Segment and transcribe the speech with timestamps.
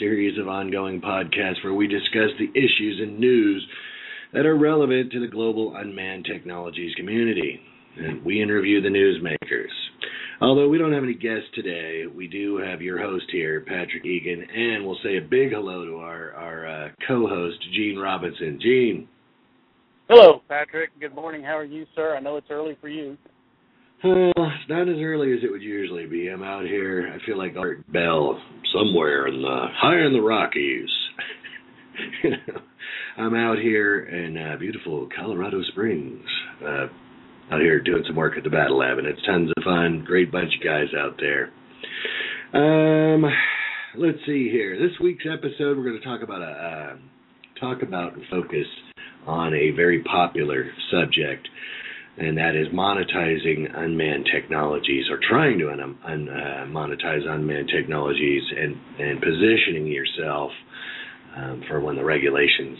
[0.00, 3.64] series of ongoing podcasts where we discuss the issues and news
[4.32, 7.60] that are relevant to the global unmanned technologies community.
[7.96, 9.68] And we interview the newsmakers.
[10.40, 14.42] Although we don't have any guests today, we do have your host here, Patrick Egan,
[14.42, 18.58] and we'll say a big hello to our, our uh, co host, Gene Robinson.
[18.62, 19.06] Gene.
[20.08, 20.98] Hello, Patrick.
[20.98, 21.42] Good morning.
[21.42, 22.16] How are you, sir?
[22.16, 23.18] I know it's early for you.
[24.02, 26.28] Well, it's not as early as it would usually be.
[26.28, 27.12] I'm out here.
[27.14, 28.40] I feel like Art Bell
[28.72, 30.88] somewhere in the high in the Rockies.
[33.16, 36.24] I'm out here in uh, beautiful Colorado Springs.
[36.64, 36.86] Uh,
[37.50, 40.04] out here doing some work at the Battle Lab, and it's tons of fun.
[40.06, 41.50] Great bunch of guys out there.
[42.54, 43.24] Um,
[43.96, 44.78] let's see here.
[44.78, 46.96] This week's episode, we're going to talk about a uh,
[47.60, 48.66] talk about and focus
[49.26, 51.48] on a very popular subject
[52.18, 58.42] and that is monetizing unmanned technologies or trying to un- un- uh, monetize unmanned technologies
[58.56, 60.50] and, and positioning yourself
[61.36, 62.78] um, for when the regulations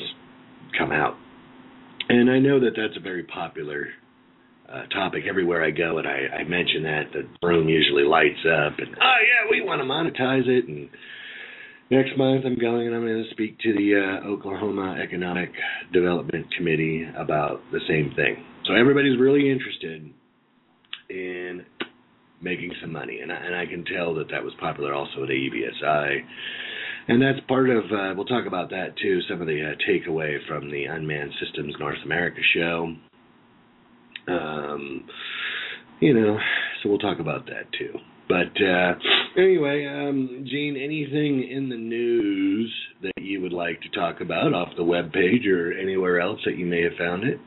[0.79, 1.17] come out.
[2.09, 3.89] And I know that that's a very popular
[4.69, 8.79] uh, topic everywhere I go, and I, I mention that the room usually lights up,
[8.79, 10.69] and oh yeah, we want to monetize it.
[10.69, 10.89] And
[11.91, 15.51] next month I'm going and I'm going to speak to the uh, Oklahoma Economic
[15.93, 18.45] Development Committee about the same thing.
[18.67, 20.09] So everybody's really interested
[21.09, 21.65] in
[22.41, 25.29] making some money, and I, and I can tell that that was popular also at
[25.29, 26.19] AUVSI.
[27.09, 30.37] And that's part of, uh, we'll talk about that too, some of the uh, takeaway
[30.47, 32.95] from the Unmanned Systems North America show.
[34.29, 35.05] Um,
[36.01, 36.39] you know,
[36.83, 37.99] so we'll talk about that too.
[38.31, 38.95] But uh,
[39.37, 42.73] anyway, um, Gene, anything in the news
[43.03, 46.57] that you would like to talk about off the web page or anywhere else that
[46.57, 47.41] you may have found it?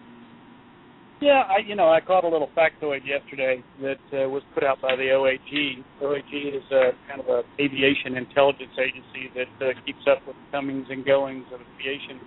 [1.21, 4.81] Yeah, I you know I caught a little factoid yesterday that uh, was put out
[4.81, 5.85] by the OAG.
[6.03, 10.51] OAG is a kind of a aviation intelligence agency that uh, keeps up with the
[10.51, 12.19] comings and goings of aviation,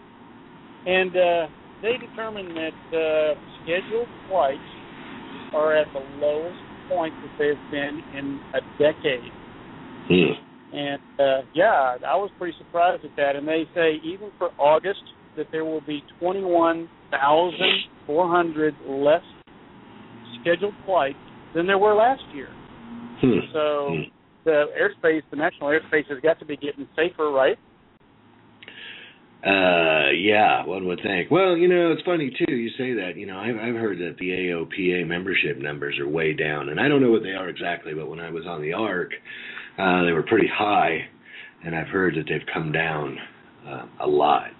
[0.87, 1.47] and uh,
[1.83, 4.73] they determined that uh, scheduled flights
[5.53, 9.31] are at the lowest point that they've been in a decade.
[10.09, 10.33] Hmm.
[10.73, 13.37] And uh, yeah, I was pretty surprised at that.
[13.37, 15.03] And they say even for August
[15.37, 19.23] that there will be 21,400 less
[20.41, 21.19] scheduled flights
[21.55, 22.49] than there were last year.
[23.21, 23.39] Hmm.
[23.53, 24.03] So Hmm.
[24.45, 27.57] the airspace, the national airspace, has got to be getting safer, right?
[29.47, 31.31] Uh, yeah, one would think.
[31.31, 32.53] Well, you know, it's funny too.
[32.53, 33.17] You say that.
[33.17, 36.89] You know, I've I've heard that the AOPA membership numbers are way down, and I
[36.89, 37.95] don't know what they are exactly.
[37.95, 39.11] But when I was on the ARC,
[39.79, 41.07] uh, they were pretty high,
[41.65, 43.19] and I've heard that they've come down
[43.69, 44.51] uh, a lot.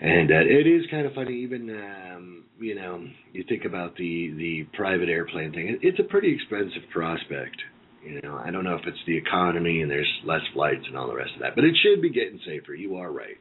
[0.00, 4.32] And uh, it is kind of funny, even um, you know, you think about the
[4.36, 5.68] the private airplane thing.
[5.68, 7.56] It, it's a pretty expensive prospect.
[8.04, 11.08] You know, I don't know if it's the economy and there's less flights and all
[11.08, 12.74] the rest of that, but it should be getting safer.
[12.74, 13.38] You are right.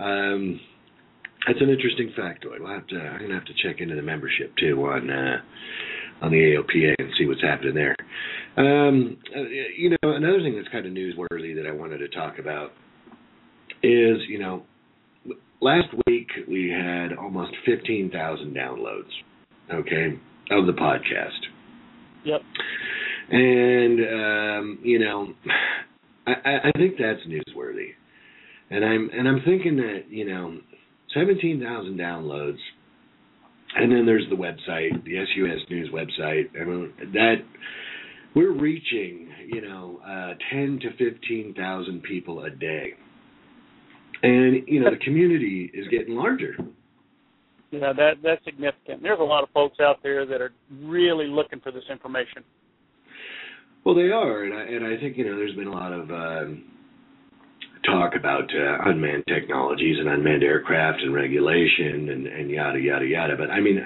[0.00, 0.60] Um,
[1.46, 2.60] that's an interesting factoid.
[2.60, 2.96] We'll have to.
[2.96, 5.36] I'm gonna have to check into the membership too on uh,
[6.22, 7.96] on the AOPA and see what's happening there.
[8.56, 9.42] Um, uh,
[9.76, 12.72] you know, another thing that's kind of newsworthy that I wanted to talk about
[13.82, 14.64] is, you know,
[15.60, 19.10] last week we had almost 15,000 downloads.
[19.72, 20.18] Okay,
[20.50, 21.38] of the podcast.
[22.24, 22.40] Yep.
[23.30, 25.28] And um, you know,
[26.26, 27.92] I, I think that's newsworthy.
[28.70, 30.58] And I'm and I'm thinking that you know,
[31.14, 32.58] seventeen thousand downloads,
[33.76, 36.44] and then there's the website, the SUAS News website.
[36.60, 37.36] I mean that
[38.34, 42.94] we're reaching you know uh, ten to fifteen thousand people a day,
[44.22, 46.54] and you know the community is getting larger.
[47.72, 49.02] Yeah, that that's significant.
[49.02, 50.52] There's a lot of folks out there that are
[50.82, 52.44] really looking for this information.
[53.84, 56.10] Well, they are, and I and I think you know there's been a lot of
[56.10, 56.64] um,
[57.84, 63.36] talk about uh, unmanned technologies and unmanned aircraft and regulation and and yada yada yada.
[63.36, 63.78] But I mean,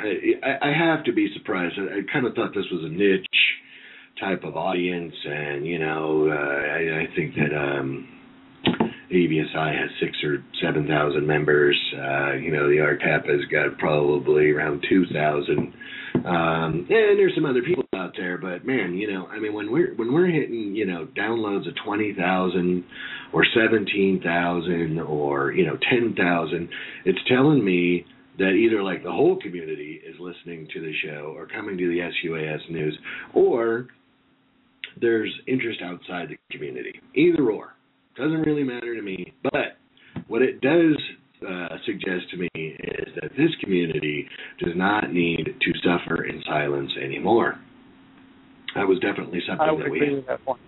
[0.42, 1.74] I I have to be surprised.
[1.78, 3.26] I, I kind of thought this was a niche
[4.20, 8.08] type of audience, and you know, uh, I, I think that um,
[9.12, 11.78] AUVSI has six or seven thousand members.
[11.94, 15.72] Uh, you know, the RCAP has got probably around two thousand.
[16.24, 19.70] Um, and there's some other people out there, but man, you know, I mean, when
[19.70, 22.84] we're when we're hitting, you know, downloads of twenty thousand
[23.32, 26.70] or seventeen thousand or you know ten thousand,
[27.04, 28.06] it's telling me
[28.38, 32.00] that either like the whole community is listening to the show or coming to the
[32.22, 32.98] SUAS news,
[33.34, 33.88] or
[35.00, 37.00] there's interest outside the community.
[37.14, 37.74] Either or,
[38.16, 39.34] doesn't really matter to me.
[39.42, 39.76] But
[40.26, 40.96] what it does
[41.42, 44.28] uh, suggest to me is that this community
[44.58, 47.58] does not need to suffer in silence anymore.
[48.74, 50.60] That was definitely something I would that we agree with that point.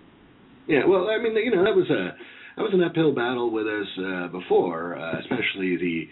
[0.69, 2.17] Yeah, well, I mean, you know, that was a
[2.57, 6.09] that was an uphill battle with us uh, before, uh, especially the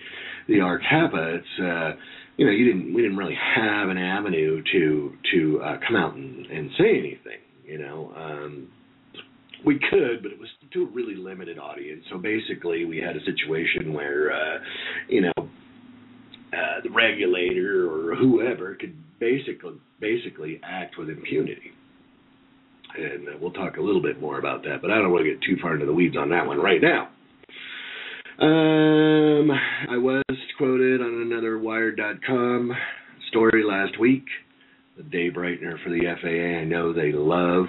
[0.49, 0.83] the ARC.
[0.83, 1.93] It's uh,
[2.37, 6.15] you know, you didn't we didn't really have an avenue to to uh, come out
[6.15, 7.41] and, and say anything.
[7.65, 8.69] You know, um,
[9.65, 12.05] we could, but it was to a really limited audience.
[12.11, 14.59] So basically, we had a situation where, uh,
[15.09, 21.73] you know, uh, the regulator or whoever could basically basically act with impunity.
[22.97, 25.31] And uh, we'll talk a little bit more about that, but I don't want to
[25.31, 27.09] get too far into the weeds on that one right now.
[28.39, 30.25] Um, I was
[30.59, 32.73] quoted on another Wired.com
[33.29, 34.25] story last week.
[34.97, 37.67] The day brightener for the FAA, I know they love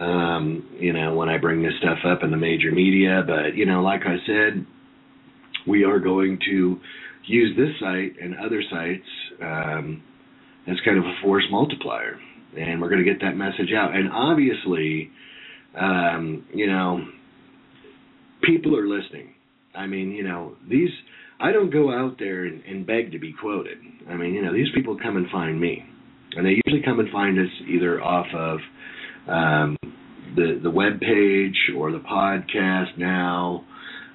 [0.00, 3.22] um, you know, when I bring this stuff up in the major media.
[3.24, 4.66] But, you know, like I said,
[5.68, 6.80] we are going to
[7.26, 9.06] use this site and other sites
[9.42, 10.02] um,
[10.66, 12.18] as kind of a force multiplier.
[12.58, 13.94] And we're going to get that message out.
[13.94, 15.10] And obviously,
[15.78, 17.04] um, you know,
[18.42, 19.34] people are listening.
[19.74, 20.88] I mean, you know, these,
[21.38, 23.78] I don't go out there and, and beg to be quoted.
[24.08, 25.84] I mean, you know, these people come and find me.
[26.32, 28.58] And they usually come and find us either off of
[29.28, 29.76] um,
[30.36, 33.64] the the web page or the podcast now.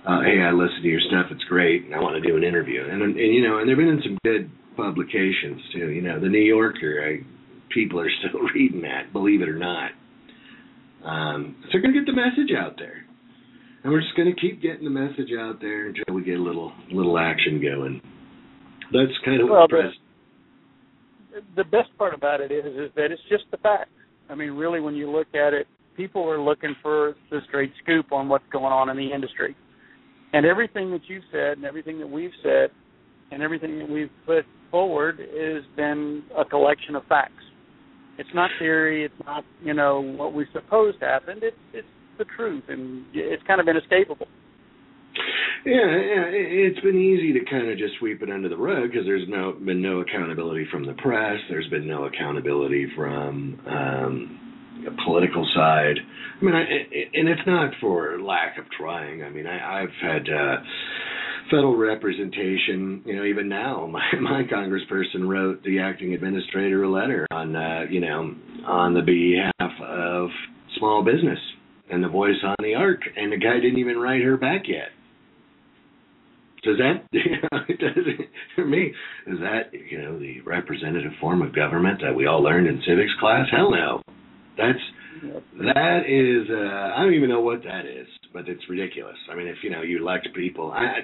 [0.08, 2.44] Uh, hey, I listen to your stuff; it's great, and I want to do an
[2.44, 2.84] interview.
[2.88, 5.90] And, and you know, and they've been in some good publications too.
[5.90, 7.02] You know, the New Yorker.
[7.02, 7.26] I,
[7.74, 9.92] people are still reading that, believe it or not.
[11.04, 13.06] Um, so we're gonna get the message out there,
[13.84, 16.74] and we're just gonna keep getting the message out there until we get a little
[16.92, 18.02] little action going.
[18.92, 19.72] That's kind of well, what
[21.34, 23.90] the, the best part about it is is that it's just the facts.
[24.30, 28.12] I mean, really, when you look at it, people are looking for the straight scoop
[28.12, 29.56] on what's going on in the industry.
[30.34, 32.70] And everything that you've said and everything that we've said
[33.32, 37.32] and everything that we've put forward has been a collection of facts.
[38.18, 41.44] It's not theory, it's not, you know, what we supposed happened.
[41.44, 41.88] It's it's
[42.18, 44.28] the truth and it's kind of inescapable.
[45.66, 49.04] Yeah, yeah, it's been easy to kind of just sweep it under the rug because
[49.04, 51.40] there's no been no accountability from the press.
[51.50, 55.96] There's been no accountability from um, political side.
[56.40, 56.62] I mean, I,
[57.18, 59.24] and it's not for lack of trying.
[59.24, 60.58] I mean, I, I've had uh,
[61.50, 63.02] federal representation.
[63.04, 67.86] You know, even now, my my congressperson wrote the acting administrator a letter on, uh,
[67.90, 68.36] you know,
[68.68, 70.30] on the behalf of
[70.78, 71.40] small business
[71.90, 74.90] and the voice on the arc, and the guy didn't even write her back yet.
[76.66, 77.12] Does that,
[77.80, 78.92] doesn't, for me,
[79.28, 83.14] is that, you know, the representative form of government that we all learned in civics
[83.20, 83.48] class?
[83.52, 84.02] Hell no.
[84.58, 84.80] That's
[85.58, 89.18] that is uh I don't even know what that is, but it's ridiculous.
[89.32, 91.00] I mean, if you know you elect people, I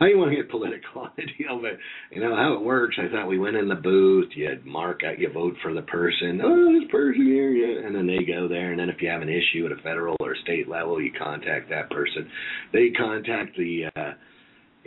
[0.00, 1.72] I don't want to get political on the deal, but
[2.10, 2.96] you know how it works.
[2.98, 6.40] I thought we went in the booth, you mark out, you vote for the person.
[6.42, 9.22] Oh, this person here, yeah, and then they go there, and then if you have
[9.22, 12.30] an issue at a federal or state level, you contact that person.
[12.72, 14.12] They contact the, uh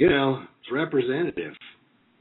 [0.01, 1.53] you know, it's representative.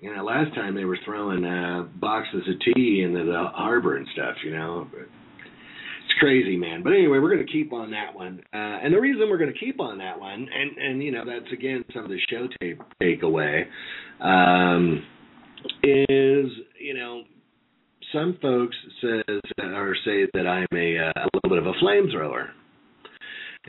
[0.00, 4.06] You know, last time they were throwing uh boxes of tea into the harbor and
[4.12, 4.36] stuff.
[4.44, 4.86] You know.
[4.92, 6.82] It's crazy, man.
[6.82, 8.42] But anyway, we're going to keep on that one.
[8.52, 11.24] Uh, and the reason we're going to keep on that one, and and you know
[11.24, 13.64] that's again some of the show tape takeaway,
[14.20, 15.02] um,
[15.82, 17.22] is you know
[18.12, 22.48] some folks says or say that I'm a, uh, a little bit of a flamethrower.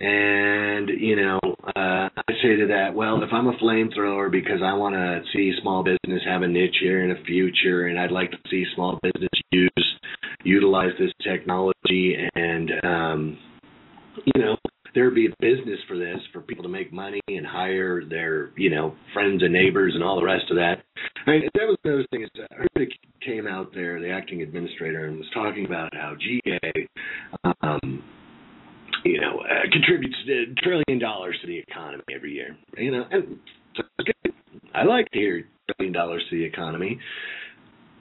[0.01, 4.73] And you know, uh, I say to that, well, if I'm a flamethrower because I
[4.73, 8.31] want to see small business have a niche here in the future, and I'd like
[8.31, 9.99] to see small business use
[10.43, 13.37] utilize this technology and um,
[14.25, 14.57] you know
[14.93, 18.69] there'd be a business for this for people to make money and hire their you
[18.69, 20.83] know friends and neighbors and all the rest of that.
[21.25, 22.89] I mean, that was another thing is that everybody
[23.25, 26.87] came out there, the acting administrator, and was talking about how GA,
[27.61, 28.03] um,
[29.03, 32.55] you know, uh, contributes a trillion dollars to the economy every year.
[32.77, 33.39] You know, and
[33.75, 34.33] so good.
[34.73, 36.99] I like to hear trillion dollars to the economy.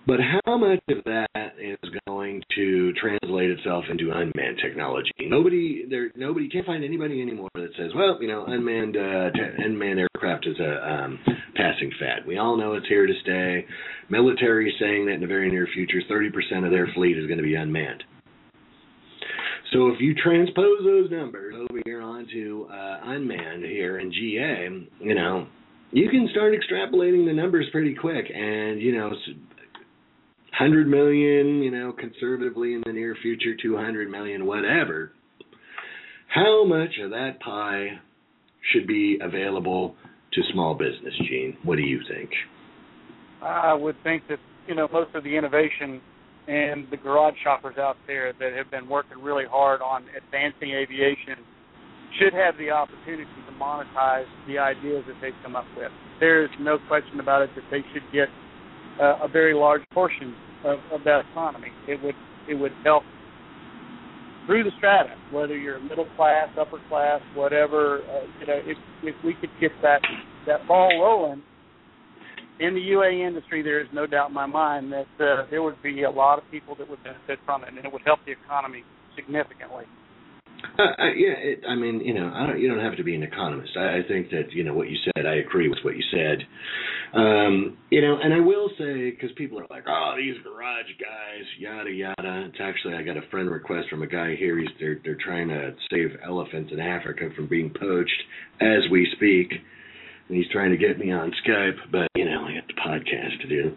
[0.07, 5.12] But how much of that is going to translate itself into unmanned technology?
[5.21, 6.11] Nobody there.
[6.16, 10.59] Nobody can't find anybody anymore that says, "Well, you know, unmanned uh, unmanned aircraft is
[10.59, 11.19] a um,
[11.54, 13.66] passing fad." We all know it's here to stay.
[14.09, 17.38] Military is saying that in the very near future, 30% of their fleet is going
[17.38, 18.02] to be unmanned.
[19.73, 24.68] So if you transpose those numbers over here onto uh, unmanned here in GA,
[25.00, 25.47] you know,
[25.92, 31.92] you can start extrapolating the numbers pretty quick, and you know, 100 million, you know,
[31.92, 35.12] conservatively in the near future, 200 million, whatever.
[36.28, 37.99] How much of that pie
[38.73, 39.94] should be available
[40.32, 41.56] to small business, Gene?
[41.64, 42.30] What do you think?
[43.42, 46.00] I would think that, you know, most of the innovation
[46.50, 51.38] and the garage shoppers out there that have been working really hard on advancing aviation
[52.19, 55.92] should have the opportunity to monetize the ideas that they've come up with.
[56.19, 58.26] There is no question about it that they should get
[59.00, 61.71] uh, a very large portion of, of that economy.
[61.87, 62.16] It would
[62.49, 63.04] it would help
[64.47, 68.00] through the strata, whether you're middle class, upper class, whatever.
[68.00, 70.00] Uh, you know, if if we could get that
[70.49, 71.45] that ball rolling
[72.60, 75.82] in the UA industry, there is no doubt in my mind that uh, there would
[75.82, 78.32] be a lot of people that would benefit from it, and it would help the
[78.32, 78.84] economy
[79.16, 79.84] significantly.
[80.78, 82.60] Uh, uh, yeah, it, I mean, you know, I don't.
[82.60, 83.72] You don't have to be an economist.
[83.76, 85.26] I, I think that you know what you said.
[85.26, 86.46] I agree with what you said.
[87.18, 91.44] Um, you know, and I will say because people are like, "Oh, these garage guys,
[91.58, 94.58] yada yada." It's actually I got a friend request from a guy here.
[94.58, 98.22] He's they're they're trying to save elephants in Africa from being poached
[98.60, 99.52] as we speak
[100.30, 103.49] he's trying to get me on Skype, but you know I got the podcast to
[103.49, 103.76] do.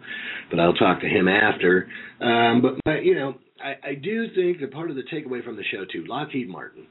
[0.50, 1.88] But I'll talk to him after.
[2.20, 5.64] Um, but you know, I, I do think that part of the takeaway from the
[5.64, 6.86] show too, Lockheed Martin.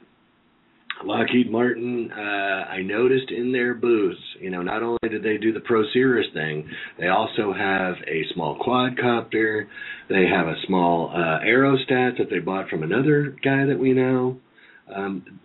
[1.03, 5.51] Lockheed Martin, uh, I noticed in their booths, you know, not only did they do
[5.51, 9.67] the Procerus thing, they also have a small quadcopter.
[10.09, 14.39] They have a small uh, aerostat that they bought from another guy that we know.
[14.93, 15.39] Um,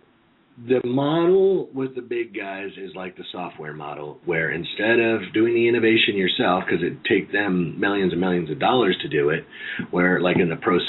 [0.67, 5.53] the model with the big guys is like the software model, where instead of doing
[5.53, 9.45] the innovation yourself, because it take them millions and millions of dollars to do it,
[9.91, 10.79] where like in the Pro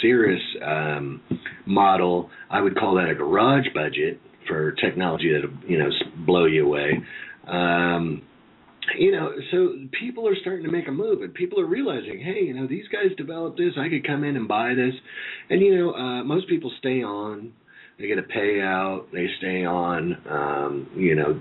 [0.66, 1.20] um,
[1.66, 5.88] model, I would call that a garage budget for technology that you know
[6.26, 7.00] blow you away.
[7.46, 8.22] Um,
[8.98, 12.46] you know, so people are starting to make a move, and people are realizing, hey,
[12.46, 13.74] you know, these guys developed this.
[13.78, 14.94] I could come in and buy this,
[15.48, 17.52] and you know, uh, most people stay on
[18.00, 19.12] they get a payout.
[19.12, 20.16] They stay on.
[20.28, 21.40] Um, you know,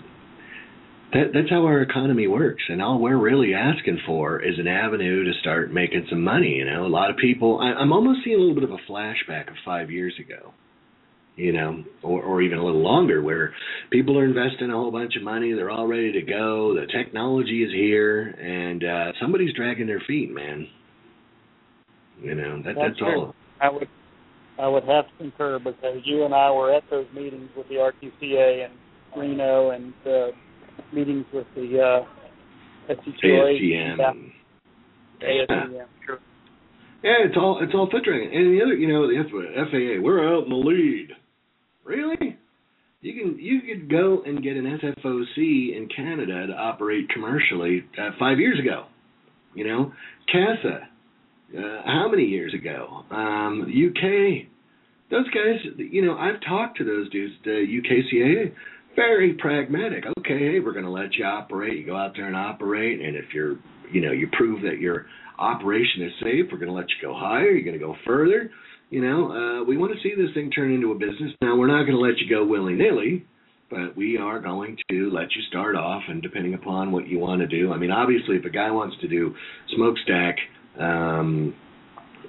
[1.13, 2.63] that that's how our economy works.
[2.67, 6.55] And all we're really asking for is an avenue to start making some money.
[6.55, 7.59] You know, a lot of people.
[7.59, 10.53] I, I'm almost seeing a little bit of a flashback of five years ago.
[11.35, 13.53] You know, or, or even a little longer, where
[13.91, 15.53] people are investing a whole bunch of money.
[15.53, 16.75] They're all ready to go.
[16.75, 20.67] The technology is here, and uh, somebody's dragging their feet, man.
[22.21, 23.33] You know, that, that's, that's all.
[23.61, 23.87] I would
[24.59, 27.75] I would have to concur because you and I were at those meetings with the
[27.75, 28.73] RQCA and
[29.15, 30.27] Reno and uh,
[30.93, 33.59] meetings with the uh, SCQA.
[33.61, 34.31] ASTM.
[35.21, 36.19] ASTM, sure.
[37.03, 38.35] Yeah, it's all it's all foot dragging.
[38.35, 41.09] And the other, you know, the FAA, we're out in the lead.
[41.85, 42.37] Really?
[43.01, 48.11] You can you could go and get an SFOC in Canada to operate commercially uh,
[48.19, 48.87] five years ago.
[49.55, 49.93] You know,
[50.29, 50.88] CASA
[51.57, 53.03] uh, how many years ago?
[53.11, 54.47] Um, UK.
[55.09, 58.53] Those guys, you know, I've talked to those dudes, the UKCAA,
[58.95, 60.03] very pragmatic.
[60.19, 61.77] Okay, hey, we're going to let you operate.
[61.77, 63.57] You go out there and operate, and if you're,
[63.91, 65.07] you know, you prove that your
[65.39, 67.49] operation is safe, we're going to let you go higher.
[67.49, 68.51] You're going to go further.
[68.91, 71.31] You know, uh, we want to see this thing turn into a business.
[71.41, 73.25] Now, we're not going to let you go willy nilly,
[73.69, 77.41] but we are going to let you start off, and depending upon what you want
[77.41, 77.71] to do.
[77.71, 79.33] I mean, obviously, if a guy wants to do
[79.75, 80.37] smokestack
[80.79, 81.53] um,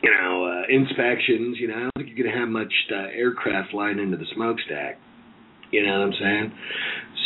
[0.03, 1.57] you know, uh, inspections.
[1.59, 4.27] You know, I don't think you're going to have much uh, aircraft flying into the
[4.35, 4.99] smokestack.
[5.71, 6.53] You know what I'm saying?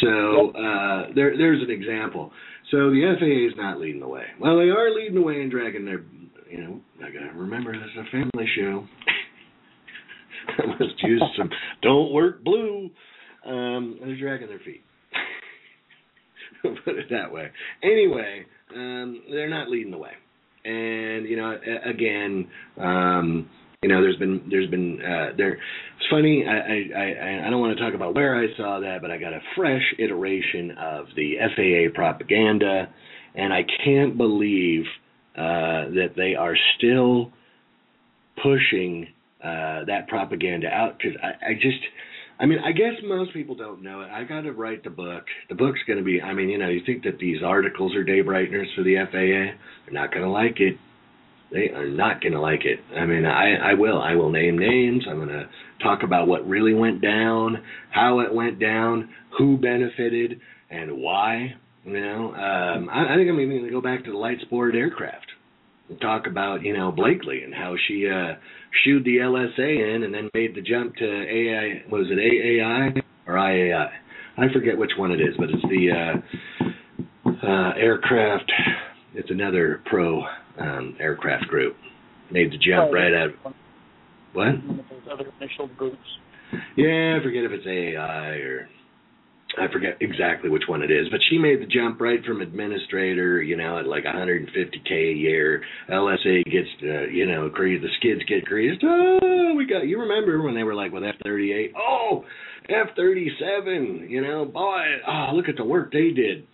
[0.03, 2.31] So uh, there, there's an example.
[2.71, 4.25] So the FAA is not leading the way.
[4.41, 6.05] Well, they are leading the way and dragging their.
[6.51, 8.87] You know, I gotta remember this is a family show.
[10.63, 11.51] I must use some
[11.83, 12.91] "Don't Work Blue."
[13.47, 14.83] Um, they're dragging their feet.
[16.85, 17.51] Put it that way.
[17.83, 20.13] Anyway, um, they're not leading the way
[20.65, 23.49] and you know, again, um,
[23.83, 25.53] you know, there's been there's been uh, there.
[25.53, 26.45] It's funny.
[26.47, 29.33] I, I I don't want to talk about where I saw that, but I got
[29.33, 32.89] a fresh iteration of the FAA propaganda,
[33.35, 34.85] and I can't believe
[35.37, 37.31] uh, that they are still
[38.43, 39.09] pushing
[39.43, 41.81] uh, that propaganda out because I, I just
[42.39, 44.11] I mean, I guess most people don't know it.
[44.11, 45.25] I got to write the book.
[45.49, 48.03] The book's going to be, I mean, you know, you think that these articles are
[48.03, 49.57] day brighteners for the FAA.
[49.85, 50.77] They're not going to like it.
[51.53, 52.81] They are not going to like it.
[52.97, 54.01] I mean, I, I will.
[54.01, 55.05] I will name names.
[55.09, 55.49] I'm going to
[55.83, 61.55] talk about what really went down, how it went down, who benefited, and why.
[61.85, 64.41] You know, um, I, I think I'm even going to go back to the light
[64.41, 65.27] sport aircraft
[66.01, 68.35] talk about, you know, Blakey and how she uh,
[68.85, 71.83] shooed the LSA in and then made the jump to AI.
[71.91, 73.91] Was it AAI or IAI?
[74.37, 78.51] I forget which one it is, but it's the uh, uh, aircraft.
[79.15, 80.23] It's another pro
[80.59, 81.77] um, aircraft group.
[82.31, 83.55] Made the jump oh, right out.
[84.33, 84.55] What?
[84.67, 85.99] Those other initial groups.
[86.77, 88.69] Yeah, I forget if it's AAI or
[89.59, 93.43] I forget exactly which one it is, but she made the jump right from administrator,
[93.43, 95.63] you know, at like 150k a year.
[95.91, 98.83] LSA gets, uh, you know, cre- the skids get greased.
[98.85, 99.87] Oh, we got.
[99.87, 101.73] You remember when they were like with F38?
[101.77, 102.25] Oh,
[102.69, 104.09] F37.
[104.09, 106.47] You know, boy, oh, look at the work they did.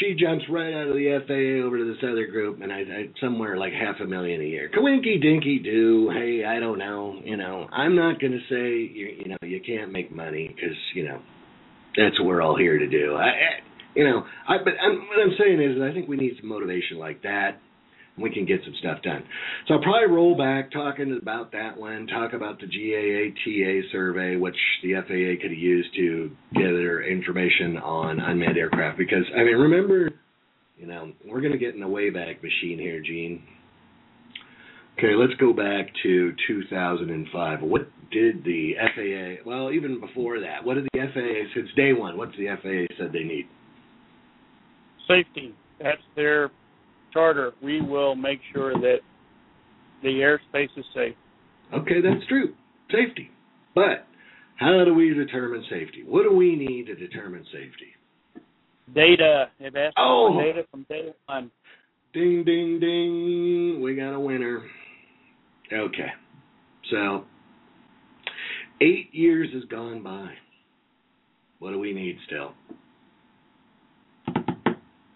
[0.00, 3.08] She jumps right out of the FAA over to this other group, and I, I
[3.20, 4.70] somewhere like half a million a year.
[4.76, 6.10] Kawinky dinky do.
[6.12, 7.18] Hey, I don't know.
[7.24, 10.76] You know, I'm not going to say you, you know you can't make money because
[10.94, 11.20] you know
[11.98, 13.14] that's what we're all here to do.
[13.14, 16.34] I, I you know, I but I'm, what I'm saying is, I think we need
[16.40, 17.58] some motivation like that,
[18.14, 19.24] and we can get some stuff done.
[19.66, 24.56] So I'll probably roll back talking about that one, talk about the GAATA survey, which
[24.82, 28.98] the FAA could used to gather information on unmanned aircraft.
[28.98, 30.10] Because I mean, remember,
[30.78, 33.42] you know, we're going to get in the wayback machine here, Gene.
[34.96, 37.62] Okay, let's go back to 2005.
[37.62, 42.16] What did the FAA, well, even before that, what did the FAA, since day one,
[42.16, 43.46] what's the FAA said they need?
[45.06, 45.54] Safety.
[45.80, 46.50] That's their
[47.12, 47.52] charter.
[47.62, 48.98] We will make sure that
[50.02, 51.14] the airspace is safe.
[51.74, 52.54] Okay, that's true.
[52.90, 53.30] Safety.
[53.74, 54.06] But
[54.56, 56.02] how do we determine safety?
[56.06, 57.94] What do we need to determine safety?
[58.94, 59.50] Data.
[59.60, 60.34] They've asked Oh.
[60.34, 61.50] for data from day one.
[62.14, 63.80] Ding, ding, ding.
[63.82, 64.62] We got a winner.
[65.72, 66.12] Okay.
[66.90, 67.24] So,
[68.80, 70.30] eight years has gone by.
[71.58, 72.52] What do we need still?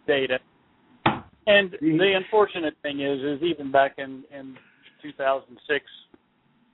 [0.07, 0.39] Data.
[1.47, 4.57] And the unfortunate thing is, is even back in in
[5.03, 5.85] 2006,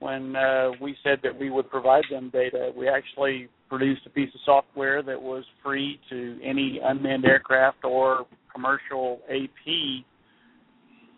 [0.00, 4.32] when uh, we said that we would provide them data, we actually produced a piece
[4.34, 10.04] of software that was free to any unmanned aircraft or commercial AP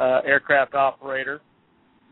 [0.01, 1.41] uh, aircraft operator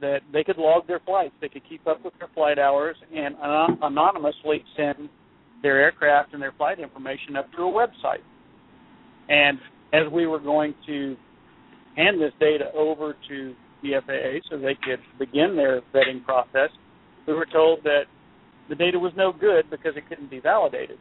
[0.00, 3.34] that they could log their flights, they could keep up with their flight hours, and
[3.36, 5.08] anon- anonymously send
[5.62, 8.22] their aircraft and their flight information up to a website.
[9.28, 9.58] And
[9.92, 11.16] as we were going to
[11.96, 16.70] hand this data over to the FAA so they could begin their vetting process,
[17.26, 18.02] we were told that
[18.68, 20.98] the data was no good because it couldn't be validated.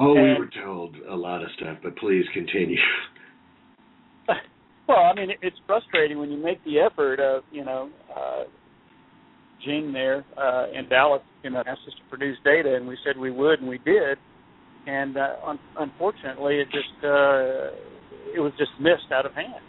[0.00, 2.78] Oh, we were told a lot of stuff, but please continue.
[4.88, 8.44] Well, I mean, it's frustrating when you make the effort of, you know, uh,
[9.64, 13.16] Gene there uh, in Dallas, you know, asked us to produce data, and we said
[13.16, 14.18] we would, and we did.
[14.86, 17.70] And uh, un- unfortunately, it just uh,
[18.34, 19.62] it was just missed out of hand.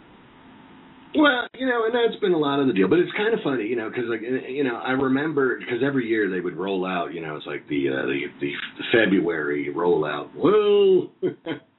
[1.16, 3.40] Well, you know, and that's been a lot of the deal, but it's kind of
[3.44, 6.84] funny, you know, because like, you know, I remember because every year they would roll
[6.84, 10.30] out, you know, it's like the uh, the, the the February rollout.
[10.34, 11.12] Well,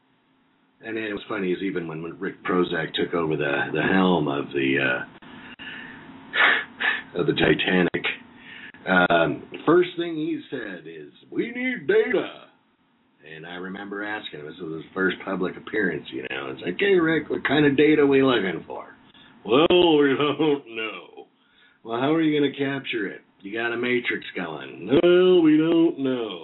[0.85, 4.45] and it was funny is even when, Rick Prosek took over the the helm of
[4.49, 5.03] the uh,
[7.19, 8.05] of the Titanic,
[8.87, 12.43] um, first thing he said is, "We need data."
[13.25, 16.51] And I remember asking him, this was his first public appearance, you know.
[16.51, 18.89] It's like, hey, Rick, what kind of data we looking for?
[19.43, 21.25] Well, we don't know.
[21.83, 23.21] Well, how are you going to capture it?
[23.41, 24.87] You got a matrix going.
[24.91, 26.43] Well, we don't know.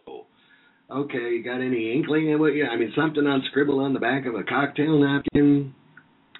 [0.92, 4.00] Okay, you got any inkling of what you, I mean, something on scribble on the
[4.00, 5.74] back of a cocktail napkin?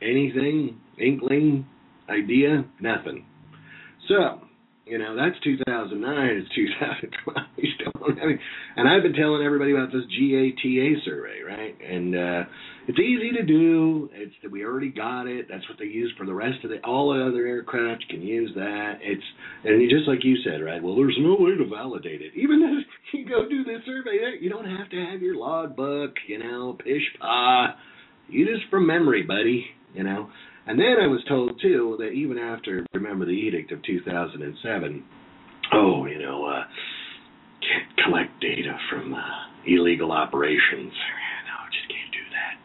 [0.02, 0.78] Anything?
[0.98, 1.66] Inkling?
[2.10, 2.66] Idea?
[2.82, 3.26] Nothing.
[4.10, 4.41] So,
[4.92, 6.04] you know, that's 2009,
[6.36, 7.48] it's 2012.
[7.58, 8.40] We still don't have any-
[8.76, 11.76] and I've been telling everybody about this GATA survey, right?
[11.80, 12.44] And uh
[12.88, 14.10] it's easy to do.
[14.14, 15.46] It's we already got it.
[15.50, 18.04] That's what they use for the rest of the all the other aircraft.
[18.10, 18.96] Can use that.
[19.02, 19.24] It's
[19.64, 20.82] and just like you said, right?
[20.84, 22.34] Well, there's no way to validate it.
[22.36, 26.40] Even if you go do this survey, you don't have to have your logbook, you
[26.40, 27.76] know, pish pah.
[28.28, 29.66] You just from memory, buddy.
[29.94, 30.30] You know.
[30.68, 35.04] And then I was told too that even after remember the edict of 2007,
[35.74, 36.64] oh, you know, uh,
[37.62, 39.20] can't collect data from uh,
[39.66, 40.94] illegal operations.
[41.48, 42.56] No, just can't do that.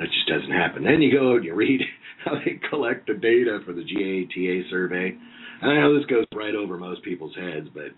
[0.00, 0.84] That just doesn't happen.
[0.84, 1.80] Then you go and you read
[2.24, 5.16] how they collect the data for the GATA survey.
[5.60, 7.90] And I know this goes right over most people's heads, but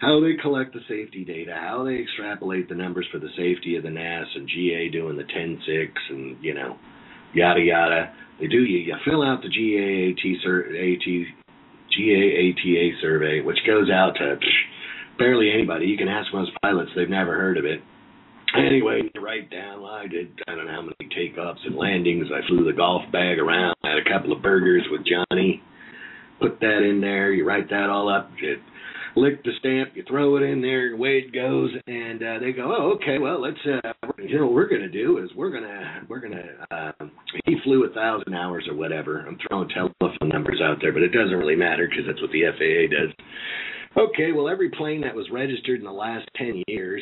[0.00, 3.84] how they collect the safety data, how they extrapolate the numbers for the safety of
[3.84, 6.76] the NAS and GA doing the 10-6 and, you know,
[7.34, 8.12] yada yada.
[8.40, 8.78] They do you.
[8.78, 10.18] You fill out the GAAT
[11.96, 14.36] GAATA survey, which goes out to
[15.18, 15.86] barely anybody.
[15.86, 17.80] You can ask most pilots; they've never heard of it.
[18.56, 19.82] Anyway, you write down.
[19.82, 20.40] Well, I did.
[20.46, 22.28] I don't know how many takeoffs and landings.
[22.32, 23.74] I flew the golf bag around.
[23.82, 25.62] I had a couple of burgers with Johnny.
[26.40, 27.32] Put that in there.
[27.32, 28.30] You write that all up.
[28.40, 28.56] You
[29.16, 29.90] lick the stamp.
[29.94, 30.86] You throw it in there.
[30.86, 31.70] and Away it goes.
[31.86, 33.18] And uh, they go, oh, okay.
[33.18, 33.58] Well, let's.
[33.64, 36.44] Uh, you know what we're gonna do is we're gonna we're gonna.
[36.70, 37.06] Uh,
[37.44, 39.20] he flew a thousand hours or whatever.
[39.20, 42.42] I'm throwing telephone numbers out there, but it doesn't really matter because that's what the
[42.56, 43.14] FAA does.
[43.96, 47.00] Okay, well, every plane that was registered in the last 10 years,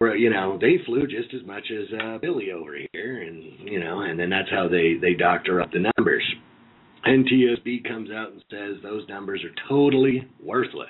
[0.00, 3.80] were you know, they flew just as much as uh, Billy over here, and you
[3.80, 6.22] know, and then that's how they they doctor up the numbers.
[7.06, 10.88] NTSB comes out and says those numbers are totally worthless.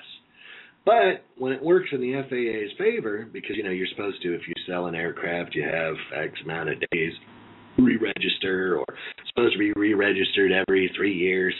[0.85, 4.41] But when it works in the FAA's favor, because you know you're supposed to, if
[4.47, 7.13] you sell an aircraft, you have X amount of days
[7.77, 8.85] re-register, or
[9.29, 11.53] supposed to be re-registered every three years.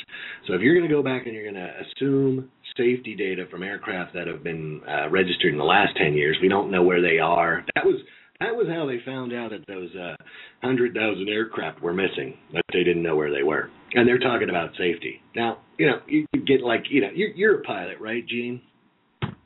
[0.47, 3.63] So if you're going to go back and you're going to assume safety data from
[3.63, 7.01] aircraft that have been uh, registered in the last 10 years, we don't know where
[7.01, 7.65] they are.
[7.75, 8.01] That was
[8.39, 10.15] that was how they found out that those uh,
[10.61, 13.69] 100,000 aircraft were missing, that they didn't know where they were.
[13.93, 15.21] And they're talking about safety.
[15.35, 18.61] Now, you know, you get like, you know, you're, you're a pilot, right, Gene?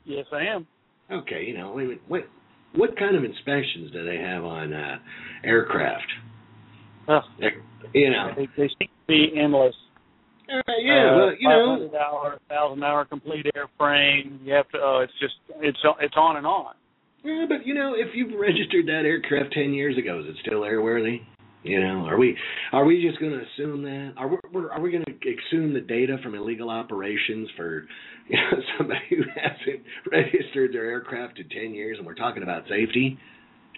[0.04, 0.66] Yes, I am.
[1.10, 2.22] Okay, you know, what
[2.74, 4.96] what kind of inspections do they have on uh,
[5.44, 6.06] aircraft?
[7.08, 7.20] Oh,
[7.92, 9.74] you know, they, they seem to be endless.
[10.48, 14.38] Uh, yeah, uh, well, you know, hour, thousand hour complete airframe.
[14.44, 14.78] You have to.
[14.78, 16.74] Oh, it's just it's it's on and on.
[17.22, 20.60] Yeah, but you know, if you've registered that aircraft ten years ago, is it still
[20.60, 21.20] airworthy?
[21.64, 22.36] You know, are we
[22.72, 24.12] are we just going to assume that?
[24.18, 24.36] Are we
[24.70, 27.86] are we going to assume the data from illegal operations for
[28.28, 32.64] you know somebody who hasn't registered their aircraft in ten years, and we're talking about
[32.64, 33.18] safety?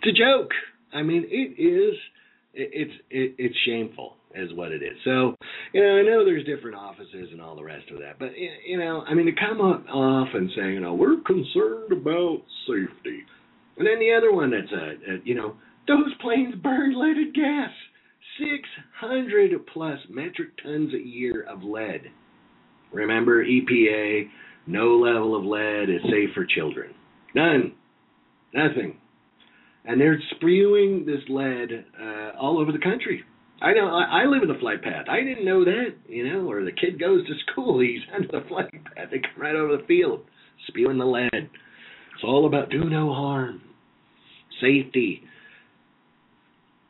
[0.02, 0.50] It's a joke.
[0.92, 1.94] I mean, it is.
[2.54, 4.98] It, it's it, it's shameful, is what it is.
[5.04, 5.36] So,
[5.72, 8.30] you know, I know there's different offices and all the rest of that, but
[8.66, 12.38] you know, I mean, to come up off and say, you know, we're concerned about
[12.66, 13.22] safety,
[13.78, 15.54] and then the other one that's a, a you know
[15.88, 17.70] those planes burn leaded gas.
[18.38, 22.02] 600 plus metric tons a year of lead.
[22.92, 24.28] Remember, EPA,
[24.66, 26.92] no level of lead is safe for children.
[27.34, 27.74] None.
[28.52, 28.98] Nothing.
[29.84, 33.22] And they're spewing this lead uh, all over the country.
[33.60, 33.88] I know.
[33.88, 35.06] I, I live in the flight path.
[35.08, 36.50] I didn't know that, you know.
[36.50, 39.08] Or the kid goes to school, he's under the flight path.
[39.10, 40.22] They come right over the field,
[40.68, 41.30] spewing the lead.
[41.32, 43.62] It's all about do no harm,
[44.60, 45.22] safety.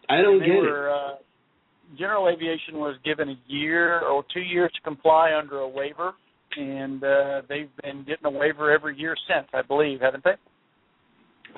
[0.08, 0.92] I don't they get were, it.
[0.92, 1.14] Uh,
[1.98, 6.12] General Aviation was given a year or two years to comply under a waiver,
[6.56, 10.34] and uh, they've been getting a waiver every year since, I believe, haven't they?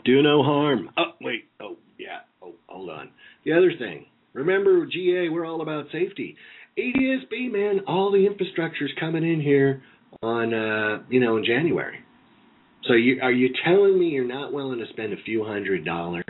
[0.04, 0.90] Do no harm.
[0.98, 1.44] Oh, wait.
[1.60, 2.20] Oh, yeah.
[2.42, 3.10] Oh, hold on.
[3.44, 4.06] The other thing.
[4.34, 6.36] Remember, GA, we're all about safety.
[6.78, 9.82] ADSB, man, all the infrastructure's coming in here
[10.22, 11.98] on, uh, you know, in January.
[12.86, 16.24] So you are you telling me you're not willing to spend a few hundred dollars?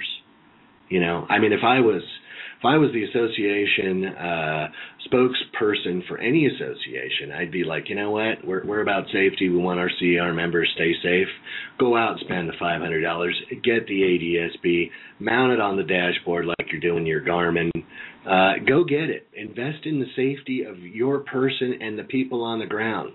[0.89, 2.03] You know, I mean, if I was
[2.59, 4.69] if I was the association uh,
[5.07, 9.49] spokesperson for any association, I'd be like, you know what, we're we're about safety.
[9.49, 11.29] We want our CR members stay safe.
[11.79, 13.37] Go out and spend the five hundred dollars.
[13.63, 17.71] Get the ADSB, mount it on the dashboard like you're doing your Garmin.
[18.27, 19.29] Uh, go get it.
[19.35, 23.13] Invest in the safety of your person and the people on the ground.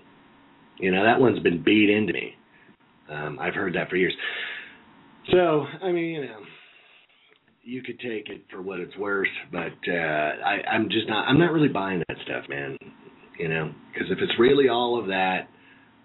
[0.78, 2.34] You know that one's been beat into me.
[3.10, 4.14] Um, I've heard that for years.
[5.30, 6.40] So I mean, you know
[7.64, 11.26] you could take it for what it's worth, but uh, I, I'm just not.
[11.26, 12.76] I'm not really buying that stuff, man.
[13.38, 15.48] You know, because if it's really all of that,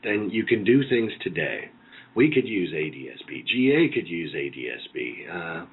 [0.03, 1.69] then you can do things today.
[2.15, 3.45] We could use ADSB.
[3.45, 5.29] GA could use ADSB.
[5.29, 5.65] Uh,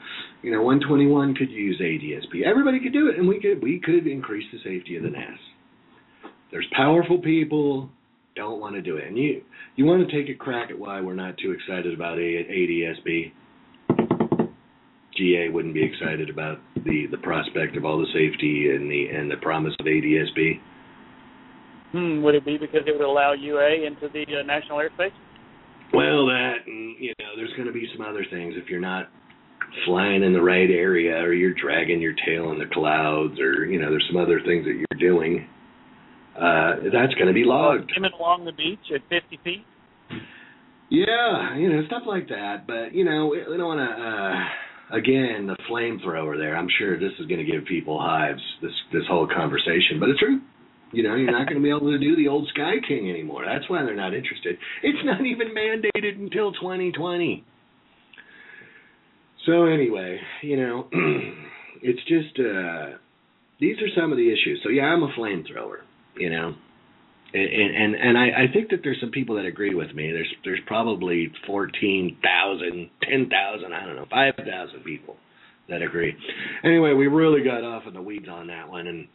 [0.43, 2.45] you know, 121 could use ADSB.
[2.45, 5.39] Everybody could do it, and we could we could increase the safety of the NAS.
[6.51, 7.91] There's powerful people
[8.35, 9.43] don't want to do it, and you
[9.77, 13.33] you want to take a crack at why we're not too excited about ADSB.
[15.17, 19.31] GA wouldn't be excited about the the prospect of all the safety and the and
[19.31, 20.61] the promise of ADSB?
[21.93, 25.15] Hmm, would it be because it would allow UA into the uh, national airspace?
[25.93, 29.09] Well, that and you know, there's going to be some other things if you're not
[29.85, 33.81] flying in the right area or you're dragging your tail in the clouds or you
[33.81, 35.47] know, there's some other things that you're doing.
[36.37, 37.91] Uh, that's going to be logged.
[37.91, 39.65] Skimming along the beach at 50 feet.
[40.91, 42.67] Yeah, you know, stuff like that.
[42.67, 44.05] But you know, we don't want to.
[44.05, 44.45] Uh,
[44.93, 46.57] again, the flamethrower there.
[46.57, 48.43] I'm sure this is going to give people hives.
[48.63, 50.41] This this whole conversation, but it's true.
[50.93, 53.45] You know, you're not going to be able to do the old Sky King anymore.
[53.45, 54.57] That's why they're not interested.
[54.83, 57.45] It's not even mandated until 2020.
[59.47, 60.89] So anyway, you know,
[61.83, 62.99] it's just uh
[63.61, 64.61] these are some of the issues.
[64.63, 65.79] So yeah, I'm a flamethrower.
[66.17, 66.55] You know,
[67.37, 70.11] and and, I, I think that there's some people that agree with me.
[70.13, 75.17] There's there's probably fourteen thousand, ten thousand, I don't know, five thousand people
[75.69, 76.15] that agree.
[76.65, 79.09] Anyway, we really got off in the weeds on that one, and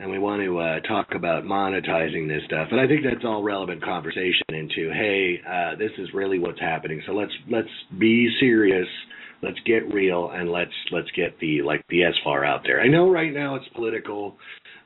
[0.00, 2.68] and we want to uh, talk about monetizing this stuff.
[2.70, 7.02] And I think that's all relevant conversation into hey, uh, this is really what's happening.
[7.06, 8.88] So let's let's be serious.
[9.42, 12.80] Let's get real and let's let's get the like the SFAR out there.
[12.80, 14.36] I know right now it's political.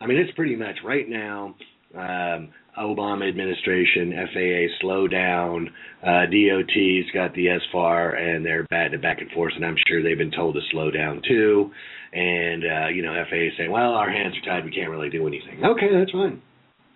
[0.00, 1.54] I mean, it's pretty much right now
[1.94, 5.70] um, Obama administration, FAA slow down.
[6.02, 10.16] Uh, DOT's got the SFAR and they're batting back and forth, and I'm sure they've
[10.16, 11.70] been told to slow down too.
[12.12, 15.26] And uh, you know, FAA saying, "Well, our hands are tied; we can't really do
[15.26, 16.42] anything." Okay, that's fine.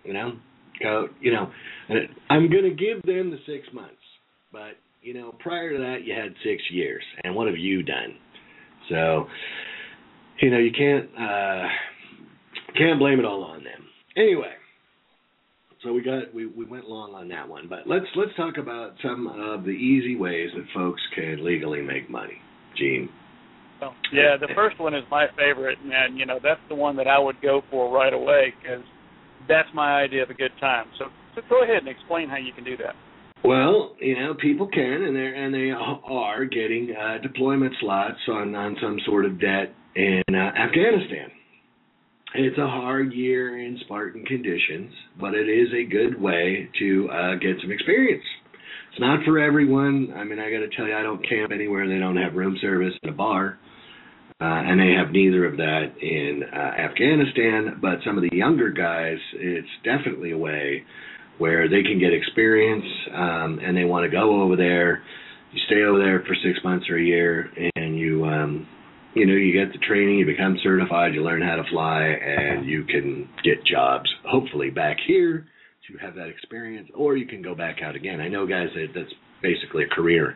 [0.03, 0.31] You know,
[0.81, 1.07] go.
[1.21, 1.51] You know,
[2.29, 3.95] I'm going to give them the six months,
[4.51, 8.15] but you know, prior to that, you had six years, and what have you done?
[8.89, 9.27] So,
[10.41, 11.67] you know, you can't uh,
[12.77, 13.85] can't blame it all on them.
[14.17, 14.51] Anyway,
[15.85, 18.93] so we got we, we went long on that one, but let's let's talk about
[19.03, 22.41] some of the easy ways that folks can legally make money.
[22.77, 23.07] Gene.
[23.79, 27.07] Well, yeah, the first one is my favorite, and you know that's the one that
[27.07, 28.83] I would go for right away because
[29.47, 30.87] that's my idea of a good time.
[30.97, 32.95] So, so go ahead and explain how you can do that.
[33.43, 38.55] Well, you know, people can, and they're and they are getting uh, deployment slots on
[38.55, 41.29] on some sort of debt in uh, Afghanistan.
[42.37, 47.35] It's a hard year in Spartan conditions, but it is a good way to uh,
[47.35, 48.23] get some experience.
[48.91, 50.13] It's not for everyone.
[50.13, 52.57] I mean, I got to tell you, I don't camp anywhere they don't have room
[52.59, 53.57] service and a bar,
[54.41, 57.79] uh, and they have neither of that in uh, Afghanistan.
[57.81, 60.83] But some of the younger guys, it's definitely a way
[61.37, 65.03] where they can get experience, um, and they want to go over there.
[65.53, 68.67] You stay over there for six months or a year, and you um,
[69.15, 72.65] you know, you get the training, you become certified, you learn how to fly, and
[72.67, 75.47] you can get jobs, hopefully back here
[75.87, 78.19] to have that experience, or you can go back out again.
[78.19, 80.35] I know guys that that's basically a career.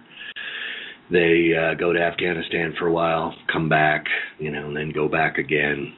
[1.11, 4.05] They uh, go to Afghanistan for a while, come back,
[4.37, 5.93] you know, and then go back again.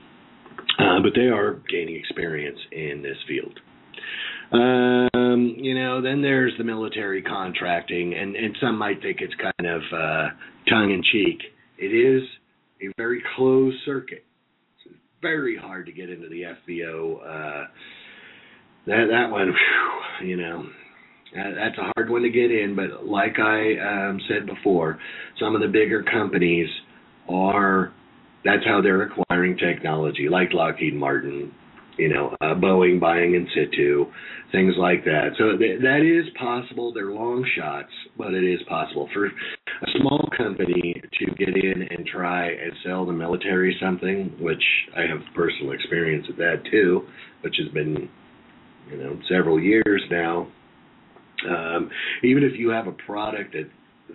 [0.80, 3.60] Uh, but they are gaining experience in this field.
[4.54, 9.70] Um, you know, then there's the military contracting, and and some might think it's kind
[9.70, 10.30] of uh,
[10.70, 11.42] tongue in cheek.
[11.78, 12.24] It is
[12.82, 14.26] a very closed circuit.
[14.86, 17.16] It's very hard to get into the FBO.
[17.20, 17.68] Uh,
[18.88, 20.66] that that one, whew, you know,
[21.36, 22.76] that, that's a hard one to get in.
[22.76, 25.00] But like I um, said before,
[25.40, 26.70] some of the bigger companies
[27.30, 27.94] are.
[28.44, 31.52] That's how they're acquiring technology, like Lockheed Martin,
[31.98, 34.06] you know, uh, Boeing buying Insitu,
[34.52, 35.30] things like that.
[35.38, 36.94] So th- that is possible.
[36.94, 42.06] They're long shots, but it is possible for a small company to get in and
[42.06, 44.64] try and sell the military something, which
[44.96, 47.04] I have personal experience with that too,
[47.42, 48.10] which has been,
[48.90, 50.48] you know, several years now.
[51.50, 51.90] Um,
[52.24, 53.70] even if you have a product that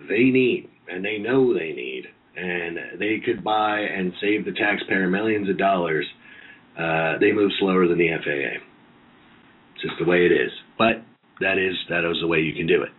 [0.07, 2.05] they need and they know they need,
[2.37, 6.05] and they could buy and save the taxpayer millions of dollars
[6.77, 8.61] uh, they move slower than the FAA.
[9.73, 10.51] It's just the way it is.
[10.77, 11.03] But
[11.39, 12.89] that is that is the way you can do it.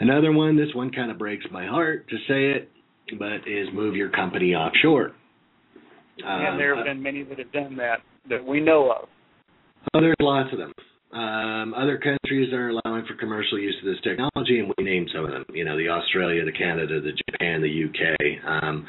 [0.00, 2.70] Another one, this one kind of breaks my heart to say it,
[3.18, 5.12] but is move your company offshore.
[6.24, 9.08] And there have um, been many that have done that that we know of.
[9.94, 10.72] Oh, there's lots of them.
[11.10, 15.24] Um, other countries are allowing for commercial use of this technology, and we named some
[15.24, 15.44] of them.
[15.54, 18.62] You know, the Australia, the Canada, the Japan, the UK.
[18.62, 18.86] Um,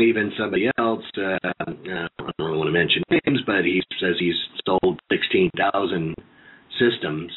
[0.00, 4.34] even somebody else, uh, I don't really want to mention names, but he says he's
[4.64, 6.14] sold 16,000
[6.78, 7.30] systems.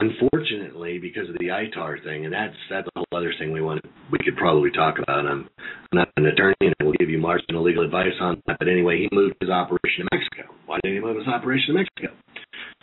[0.00, 3.84] Unfortunately, because of the ITAR thing, and that's that's a whole other thing we want
[4.10, 5.26] we could probably talk about.
[5.26, 5.48] I'm,
[5.92, 8.56] I'm not an attorney, and I will give you marginal legal advice on that.
[8.58, 10.52] But anyway, he moved his operation to Mexico.
[10.66, 12.16] Why did he move his operation to Mexico?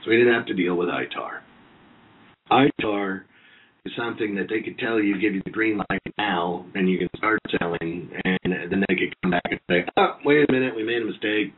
[0.06, 1.42] So he didn't have to deal with ITAR.
[2.52, 3.24] ITAR
[3.86, 6.98] is something that they could tell you, give you the green light now, and you
[7.00, 10.76] can start selling, and then they could come back and say, oh, wait a minute,
[10.76, 11.54] we made a mistake.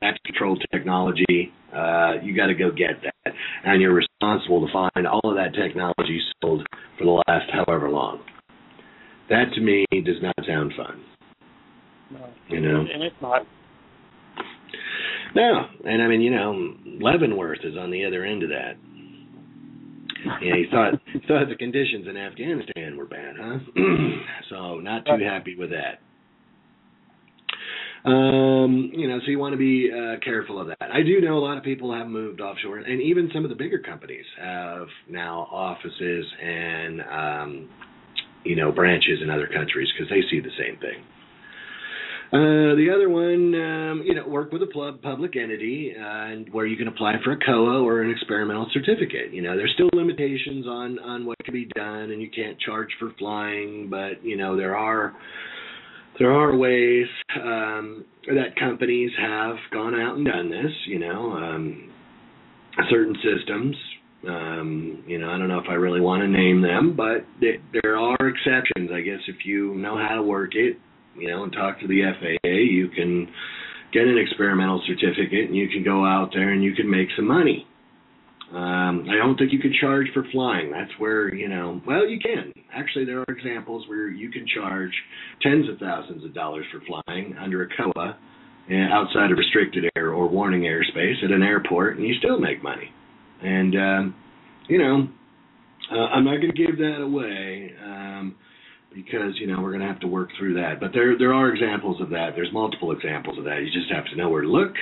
[0.00, 1.52] That's controlled technology.
[1.74, 3.32] Uh, you got to go get that.
[3.64, 6.66] And you're responsible to find all of that technology sold
[6.98, 8.20] for the last however long.
[9.28, 11.04] That to me does not sound fun.
[12.12, 12.28] No.
[12.48, 12.80] You know?
[12.80, 13.42] And it's not.
[15.34, 18.72] No, and I mean, you know, Leavenworth is on the other end of that.
[20.42, 23.58] Yeah, he thought he thought the conditions in Afghanistan were bad, huh?
[24.50, 26.00] so not too happy with that.
[28.04, 30.90] Um, you know, so you want to be uh, careful of that.
[30.90, 33.56] I do know a lot of people have moved offshore, and even some of the
[33.56, 37.68] bigger companies have now offices and um,
[38.44, 41.04] you know branches in other countries because they see the same thing.
[42.32, 46.64] Uh, the other one, um, you know, work with a public entity uh, and where
[46.64, 49.32] you can apply for a COA or an experimental certificate.
[49.32, 52.88] You know, there's still limitations on on what can be done, and you can't charge
[52.98, 55.12] for flying, but you know there are
[56.20, 57.06] there are ways
[57.42, 60.70] um, that companies have gone out and done this.
[60.86, 61.90] You know, um,
[62.90, 63.74] certain systems.
[64.28, 67.96] Um, you know, I don't know if I really want to name them, but there
[67.96, 68.90] are exceptions.
[68.92, 70.76] I guess if you know how to work it,
[71.16, 73.26] you know, and talk to the FAA, you can
[73.94, 77.26] get an experimental certificate and you can go out there and you can make some
[77.26, 77.66] money.
[78.52, 80.72] Um, I don't think you can charge for flying.
[80.72, 82.52] That's where, you know, well, you can.
[82.74, 84.92] Actually, there are examples where you can charge
[85.40, 88.18] tens of thousands of dollars for flying under a COA
[88.70, 92.60] uh, outside of restricted air or warning airspace at an airport, and you still make
[92.60, 92.90] money.
[93.40, 94.14] And, um,
[94.68, 95.08] you know,
[95.92, 98.34] uh, I'm not going to give that away um,
[98.92, 100.80] because, you know, we're going to have to work through that.
[100.80, 102.30] But there, there are examples of that.
[102.34, 103.60] There's multiple examples of that.
[103.62, 104.74] You just have to know where to look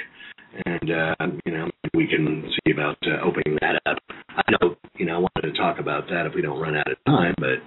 [0.66, 3.98] and uh, you know we can see about uh, opening that up.
[4.30, 6.90] I know you know I wanted to talk about that if we don't run out
[6.90, 7.58] of time, but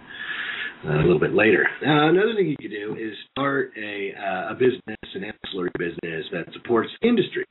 [0.88, 1.68] uh, a little bit later.
[1.86, 6.26] Uh, another thing you could do is start a uh, a business, an ancillary business
[6.32, 7.46] that supports the industry.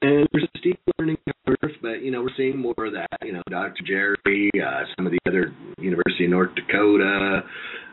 [0.00, 3.18] And there's a steep learning curve, but you know we're seeing more of that.
[3.22, 3.84] You know, Dr.
[3.86, 7.42] Jerry, uh, some of the other University of North Dakota,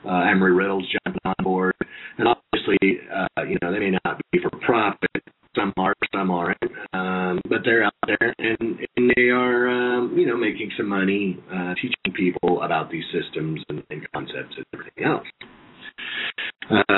[0.05, 1.75] uh, Embry-Riddle's jumping on board,
[2.17, 5.23] and obviously, uh, you know, they may not be for profit,
[5.55, 6.57] some are, some aren't,
[6.93, 11.37] um, but they're out there and, and they are, um, you know, making some money
[11.53, 15.27] uh, teaching people about these systems and, and concepts and everything else.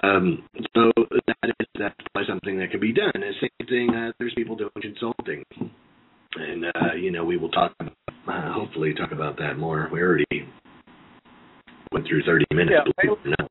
[0.04, 0.44] Um,
[0.76, 0.92] so
[1.28, 3.12] that is that's probably something that can be done.
[3.16, 5.44] The same thing, uh, there's people doing consulting,
[6.36, 9.89] and uh, you know, we will talk, uh, hopefully, talk about that more.
[9.92, 10.26] We already
[11.92, 12.76] went through 30 minutes.
[12.98, 13.48] Yeah,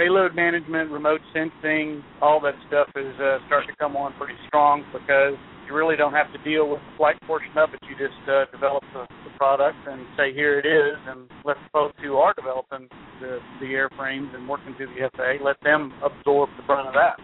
[0.00, 4.82] payload management, remote sensing, all that stuff is uh, starting to come on pretty strong
[5.10, 5.34] because
[5.66, 7.80] you really don't have to deal with the flight portion of it.
[7.82, 11.70] You just uh, develop the, the product and say here it is, and let the
[11.72, 12.88] folks who are developing
[13.20, 17.18] the, the airframes and working through the FAA let them absorb the brunt of that.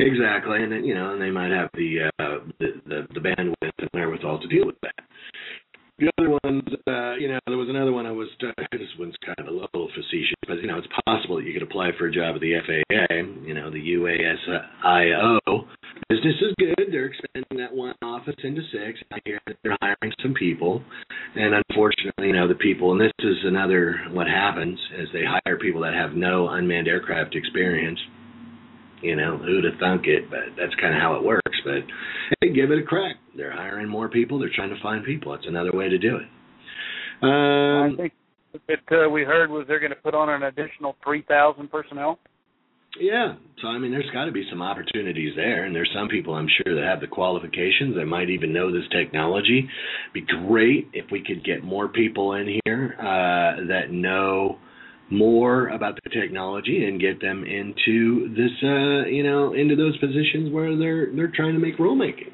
[0.00, 3.90] Exactly, and you know, and they might have the uh, the, the the bandwidth and
[3.94, 4.94] wherewithal to deal with that.
[5.98, 8.28] The other ones, uh, you know, there was another one I was.
[8.42, 11.52] Uh, this one's kind of a little facetious, but you know, it's possible that you
[11.52, 13.14] could apply for a job at the FAA.
[13.46, 15.66] You know, the UASIO
[16.10, 16.88] business is good.
[16.90, 19.00] They're expanding that one office into six.
[19.12, 20.82] I hear that they're hiring some people,
[21.36, 22.92] and unfortunately, you know, the people.
[22.92, 27.34] And this is another what happens is they hire people that have no unmanned aircraft
[27.34, 27.98] experience
[29.02, 30.30] you know, who'd have thunk it?
[30.30, 31.58] But that's kind of how it works.
[31.64, 31.82] But
[32.40, 33.16] hey, give it a crack.
[33.36, 34.38] They're hiring more people.
[34.38, 35.34] They're trying to find people.
[35.34, 36.28] It's another way to do it.
[37.22, 38.12] Um, I think
[38.68, 42.18] that uh, we heard was they're going to put on an additional three thousand personnel.
[42.98, 46.34] Yeah, so I mean, there's got to be some opportunities there, and there's some people
[46.34, 49.68] I'm sure that have the qualifications that might even know this technology.
[50.12, 54.58] Be great if we could get more people in here uh, that know
[55.08, 60.52] more about the technology and get them into this uh you know into those positions
[60.52, 62.30] where they're they're trying to make rulemaking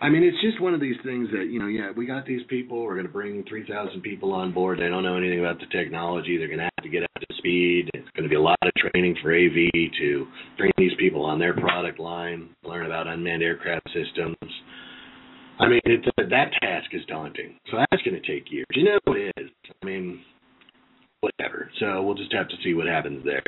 [0.00, 1.66] I mean, it's just one of these things that you know.
[1.66, 2.84] Yeah, we got these people.
[2.84, 4.78] We're going to bring three thousand people on board.
[4.78, 6.38] They don't know anything about the technology.
[6.38, 7.90] They're going to have to get out speed.
[7.94, 11.38] It's going to be a lot of training for AV to bring these people on
[11.38, 14.36] their product line, learn about unmanned aircraft systems.
[15.58, 17.58] I mean, it's, uh, that task is daunting.
[17.70, 18.66] So that's going to take years.
[18.74, 19.50] You know it is.
[19.82, 20.20] I mean,
[21.20, 21.70] whatever.
[21.80, 23.42] So we'll just have to see what happens there.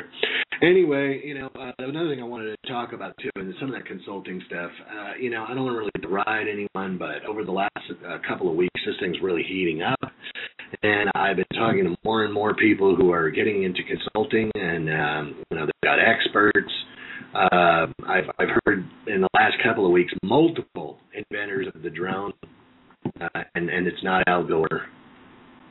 [0.61, 3.75] Anyway, you know, uh, another thing I wanted to talk about too, and some of
[3.75, 4.69] that consulting stuff.
[4.89, 7.71] Uh, you know, I don't want to really deride anyone, but over the last
[8.07, 10.11] uh, couple of weeks, this thing's really heating up,
[10.83, 14.89] and I've been talking to more and more people who are getting into consulting, and
[14.89, 16.71] um, you know, they've got experts.
[17.33, 22.33] Uh, I've I've heard in the last couple of weeks multiple inventors of the drone,
[23.19, 24.85] uh, and and it's not Al Gore.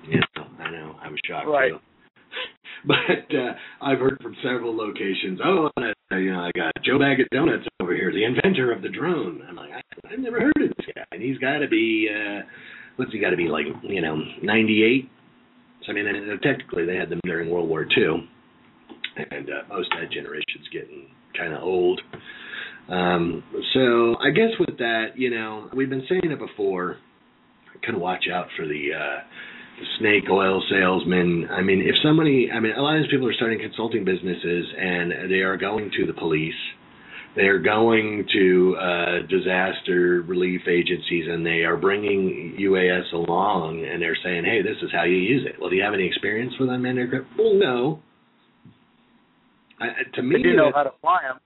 [0.08, 1.70] You know, I know I was shocked right.
[1.70, 1.78] too.
[2.86, 5.40] but uh, I've heard from several locations.
[5.44, 5.70] Oh,
[6.12, 9.42] you know, I got Joe Bag of Donuts over here, the inventor of the drone.
[9.48, 12.42] I'm like, I, I've never heard of this guy, and he's got to be, uh,
[12.96, 15.08] what's he got to be like, you know, 98.
[15.86, 18.28] So I mean, and, technically they had them during World War II,
[19.30, 22.00] and uh, most of that generation's getting kind of old.
[22.88, 26.96] Um, so I guess with that, you know, we've been saying it before.
[27.82, 28.88] Kind of watch out for the.
[28.94, 29.20] Uh,
[29.98, 31.48] snake oil salesman.
[31.50, 34.66] I mean, if somebody, I mean, a lot of these people are starting consulting businesses
[34.78, 36.54] and they are going to the police,
[37.36, 44.02] they are going to uh, disaster relief agencies, and they are bringing UAS along, and
[44.02, 46.52] they're saying, "Hey, this is how you use it." Well, do you have any experience
[46.58, 47.26] with unmanned aircraft?
[47.38, 48.02] Well, no.
[49.78, 51.38] I, to me, they do know how to fly them.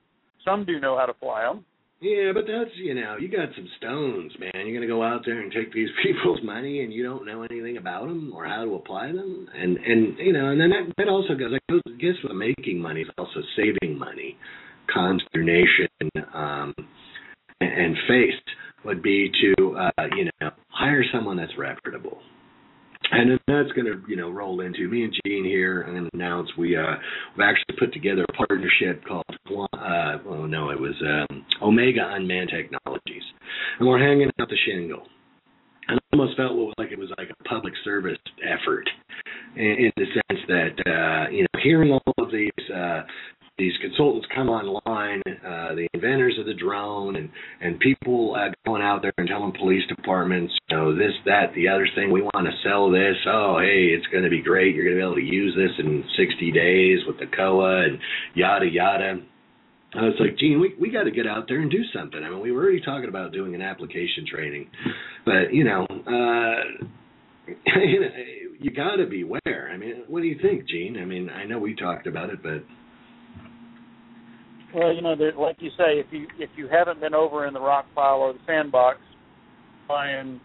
[0.44, 1.64] Some do know how to fly them.
[2.04, 4.66] Yeah, but that's you know, you got some stones, man.
[4.66, 7.78] You're gonna go out there and take these people's money, and you don't know anything
[7.78, 11.08] about them or how to apply them, and and you know, and then that that
[11.08, 11.52] also goes.
[11.70, 14.36] I guess with making money is also saving money,
[14.92, 15.88] consternation,
[16.34, 16.74] um,
[17.62, 18.34] and, and face
[18.84, 22.18] would be to uh, you know hire someone that's reputable
[23.12, 26.08] and then that's going to you know roll into me and Gene here and then
[26.14, 26.96] announce we uh
[27.36, 29.24] we've actually put together a partnership called
[29.72, 33.22] uh oh no it was um Omega Unmanned Technologies.
[33.78, 35.02] And we're hanging out the shingle.
[35.88, 38.88] And I almost felt like it was like a public service effort
[39.56, 43.02] in, in the sense that uh, you know hearing all of these uh,
[43.58, 47.30] these consultants come online, uh, the inventors of the drone, and
[47.60, 51.68] and people uh, going out there and telling police departments, you know, this, that, the
[51.68, 52.10] other thing.
[52.10, 53.14] We want to sell this.
[53.28, 54.74] Oh, hey, it's going to be great.
[54.74, 57.98] You're going to be able to use this in 60 days with the COA and
[58.34, 59.22] yada yada.
[59.94, 62.20] I was like, Gene, we we got to get out there and do something.
[62.22, 64.68] I mean, we were already talking about doing an application training,
[65.24, 66.86] but you know, uh,
[67.46, 68.08] you, know,
[68.58, 69.70] you got to beware.
[69.72, 70.98] I mean, what do you think, Gene?
[71.00, 72.64] I mean, I know we talked about it, but
[74.74, 77.60] well, you know, like you say, if you if you haven't been over in the
[77.60, 78.98] rock pile or the sandbox,
[79.88, 80.40] buying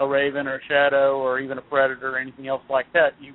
[0.00, 3.34] a raven or a shadow or even a predator or anything else like that, you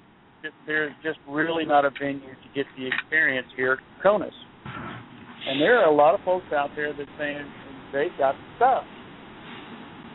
[0.66, 4.34] there's just really not a venue to get the experience here at CONUS.
[4.66, 7.46] And there are a lot of folks out there that saying
[7.94, 8.84] they've got the stuff.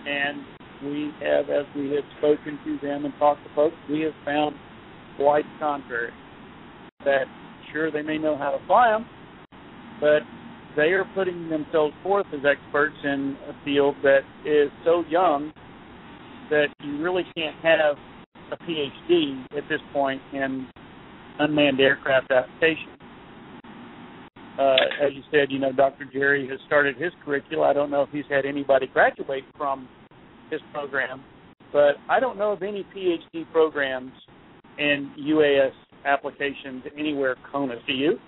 [0.07, 0.45] And
[0.85, 4.55] we have, as we have spoken to them and talked to folks, we have found
[5.17, 6.13] quite contrary.
[7.05, 7.25] That
[7.73, 9.07] sure they may know how to fly them,
[10.03, 10.23] but
[10.75, 15.53] they are putting themselves forth as experts in a field that is so young
[16.51, 17.97] that you really can't have
[18.51, 20.67] a PhD at this point in
[21.39, 22.89] unmanned aircraft application.
[24.59, 26.05] Uh, as you said, you know, Dr.
[26.13, 27.69] Jerry has started his curricula.
[27.69, 29.89] I don't know if he's had anybody graduate from
[30.51, 31.23] his program,
[31.73, 34.13] but I don't know of any PhD programs
[34.79, 35.73] in UAS
[36.05, 37.79] applications anywhere CONUS.
[37.87, 38.19] Do you?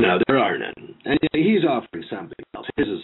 [0.00, 0.94] No, there are none.
[1.04, 2.66] And he's offering something else.
[2.76, 3.00] His is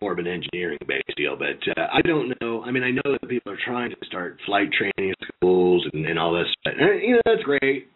[0.00, 2.62] more of an engineering based deal, but uh, I don't know.
[2.62, 6.18] I mean, I know that people are trying to start flight training schools and, and
[6.18, 6.46] all this.
[6.64, 7.88] But, uh, you know, that's great.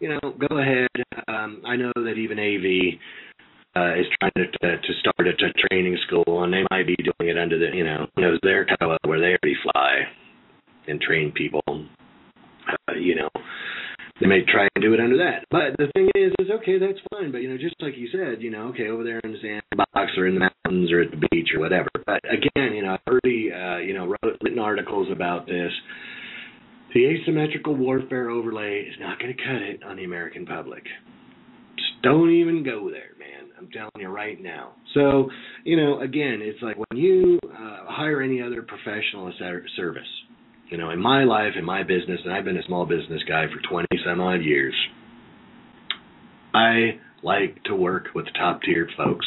[0.00, 0.88] You know, go ahead.
[1.28, 2.98] Um, I know that even AV
[3.76, 6.96] uh, is trying to, to to start a, a training school, and they might be
[6.96, 10.02] doing it under the you know knows their COA where they already fly
[10.86, 11.62] and train people.
[11.68, 13.28] Uh, you know,
[14.20, 15.44] they may try and do it under that.
[15.50, 17.32] But the thing is, is okay, that's fine.
[17.32, 20.12] But you know, just like you said, you know, okay, over there in the sandbox
[20.16, 21.88] or in the mountains or at the beach or whatever.
[22.06, 25.72] But again, you know, I've already, uh, you know, wrote, written articles about this.
[26.94, 30.84] The asymmetrical warfare overlay is not going to cut it on the American public.
[31.76, 33.50] Just don't even go there, man.
[33.58, 34.74] I'm telling you right now.
[34.94, 35.28] So,
[35.64, 39.32] you know, again, it's like when you uh, hire any other professional
[39.76, 40.02] service,
[40.70, 43.46] you know, in my life, in my business, and I've been a small business guy
[43.46, 44.74] for 20 some odd years,
[46.54, 49.26] I like to work with top tier folks.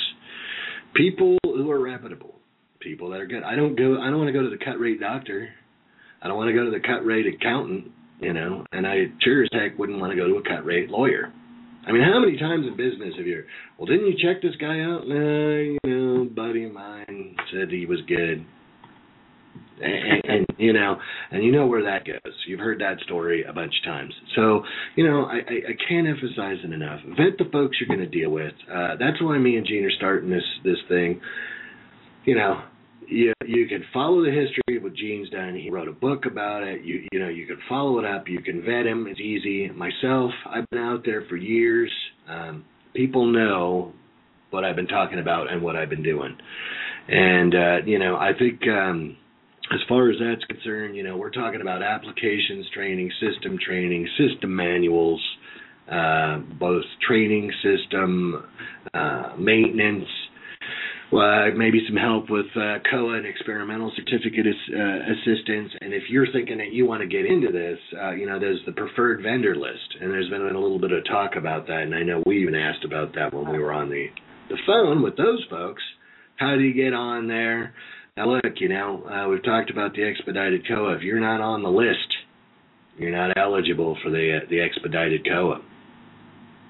[0.96, 2.36] People who are reputable,
[2.80, 3.44] people that are good.
[3.44, 5.50] I don't go I don't want to go to the cut rate doctor.
[6.22, 9.44] I don't want to go to the cut rate accountant, you know, and I sure
[9.44, 11.32] as heck wouldn't want to go to a cut rate lawyer.
[11.88, 13.44] I mean, how many times in business have you?
[13.78, 15.08] Well, didn't you check this guy out?
[15.08, 18.46] No, you know, buddy of mine said he was good
[19.82, 20.98] and, and you know,
[21.32, 22.34] and you know where that goes.
[22.48, 24.14] You've heard that story a bunch of times.
[24.36, 24.64] So,
[24.96, 27.00] you know, I, I, I can't emphasize it enough.
[27.10, 28.54] Vet the folks you're going to deal with.
[28.72, 31.22] Uh, that's why me and Gene are starting this this thing.
[32.26, 32.62] You know,
[33.08, 35.56] you you can follow the history of what Gene's done.
[35.56, 36.84] He wrote a book about it.
[36.84, 38.28] You you know you can follow it up.
[38.28, 39.08] You can vet him.
[39.08, 39.70] It's easy.
[39.70, 41.92] Myself, I've been out there for years.
[42.28, 43.94] Um, people know
[44.50, 46.38] what I've been talking about and what I've been doing.
[47.08, 49.18] And uh, you know, I think um,
[49.74, 54.56] as far as that's concerned, you know, we're talking about applications training, system training, system
[54.56, 55.22] manuals,
[55.92, 58.46] uh, both training system,
[58.94, 60.08] uh, maintenance,
[61.12, 65.72] Well, maybe some help with uh, COA and experimental certificate uh, assistance.
[65.80, 68.60] And if you're thinking that you want to get into this, uh, you know, there's
[68.66, 71.84] the preferred vendor list, and there's been a little bit of talk about that.
[71.84, 74.08] And I know we even asked about that when we were on the
[74.50, 75.84] the phone with those folks.
[76.38, 77.74] How do you get on there?
[78.18, 80.96] Now, look, you know, uh, we've talked about the expedited COA.
[80.96, 82.16] If you're not on the list,
[82.98, 85.62] you're not eligible for the uh, the expedited COA.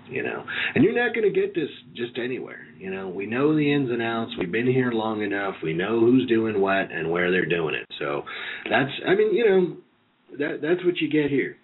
[0.10, 0.44] You know,
[0.76, 2.66] and you're not going to get this just anywhere.
[2.78, 4.32] You know, we know the ins and outs.
[4.38, 5.56] We've been here long enough.
[5.64, 7.88] We know who's doing what and where they're doing it.
[8.00, 8.24] So
[8.70, 9.78] that's, I mean, you know,
[10.38, 11.58] that that's what you get here.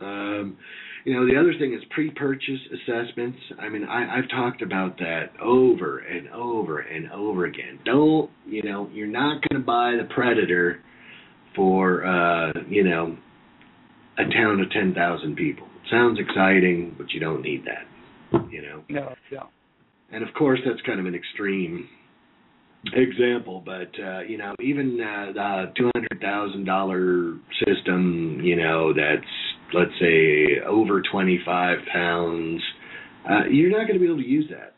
[0.00, 0.56] Um,
[1.04, 3.38] you know, the other thing is pre-purchase assessments.
[3.58, 7.78] I mean, I, I've talked about that over and over and over again.
[7.84, 10.82] Don't, you know, you're not going to buy the Predator
[11.54, 13.16] for, uh, you know,
[14.18, 15.66] a town of 10,000 people.
[15.66, 18.84] It sounds exciting, but you don't need that, you know.
[18.88, 19.44] No, yeah.
[20.12, 21.88] And of course, that's kind of an extreme
[22.92, 28.92] example, but uh, you know, even uh, the two hundred thousand dollar system, you know,
[28.92, 29.30] that's
[29.72, 32.60] let's say over twenty five pounds,
[33.30, 34.74] uh, you're not going to be able to use that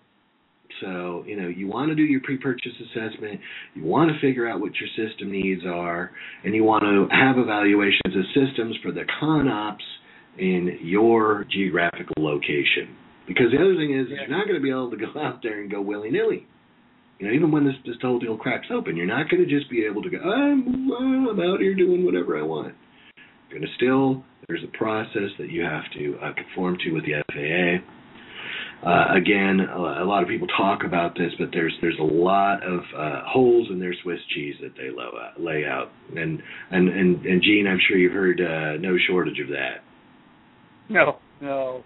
[0.81, 3.41] So, you know, you want to do your pre purchase assessment,
[3.75, 6.11] you want to figure out what your system needs are,
[6.45, 9.85] and you want to have evaluations of systems for the con ops
[10.39, 12.97] in your geographical location.
[13.29, 14.23] Because the other thing is, Yeah.
[14.27, 16.47] you're not going to be able to go out there and go willy nilly.
[17.19, 19.71] You know, even when this this whole deal cracks open, you're not going to just
[19.71, 20.19] be able to go.
[20.19, 22.75] I'm I'm out here doing whatever I want.
[23.49, 27.05] You're going to still there's a process that you have to uh, conform to with
[27.05, 27.85] the FAA.
[28.85, 32.81] Uh, again, a, lot of people talk about this, but there's there's a lot of
[32.99, 37.43] uh, holes in their Swiss cheese that they uh, lay out, and and and and
[37.43, 39.85] Gene, I'm sure you've heard uh, no shortage of that.
[40.89, 41.85] No, no,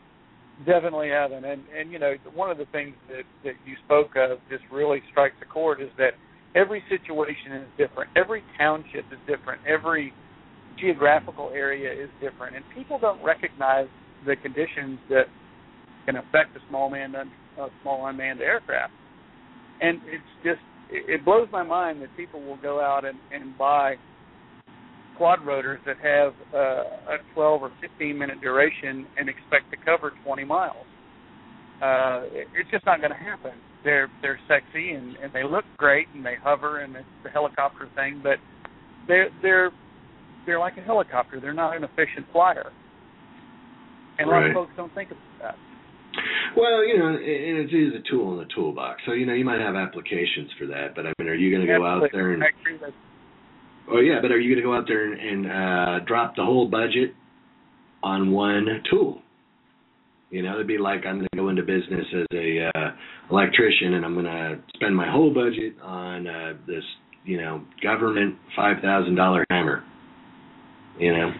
[0.64, 1.44] definitely haven't.
[1.44, 5.02] And and you know, one of the things that that you spoke of just really
[5.10, 6.12] strikes a chord is that
[6.54, 8.10] every situation is different.
[8.16, 9.60] Every township is different.
[9.68, 10.14] Every
[10.80, 13.88] geographical area is different, and people don't recognize
[14.24, 15.26] the conditions that
[16.06, 18.92] can affect a small man a small unmanned aircraft.
[19.80, 23.96] And it's just it blows my mind that people will go out and and buy
[25.16, 30.12] quad rotors that have uh, a 12 or 15 minute duration and expect to cover
[30.24, 30.86] 20 miles.
[31.82, 33.52] Uh, it, it's just not going to happen.
[33.84, 37.88] They're they're sexy and, and they look great and they hover and it's the helicopter
[37.94, 38.38] thing, but
[39.08, 39.70] they're they're
[40.46, 41.40] they're like a helicopter.
[41.40, 42.72] They're not an efficient flyer,
[44.18, 44.50] and a lot Right.
[44.50, 45.18] of folks don't think that.
[46.56, 49.02] Well, you know, and it is a tool in the toolbox.
[49.06, 51.66] So you know, you might have applications for that, but I mean, are you going
[51.66, 52.42] to go out there and
[53.88, 56.44] Oh yeah, but are you going to go out there and, and uh, drop the
[56.44, 57.14] whole budget
[58.02, 59.22] on one tool?
[60.30, 62.90] You know, it'd be like I'm going to go into business as a uh,
[63.30, 66.82] electrician, and I'm going to spend my whole budget on uh, this,
[67.24, 69.84] you know, government five thousand dollar hammer.
[70.98, 71.30] You know,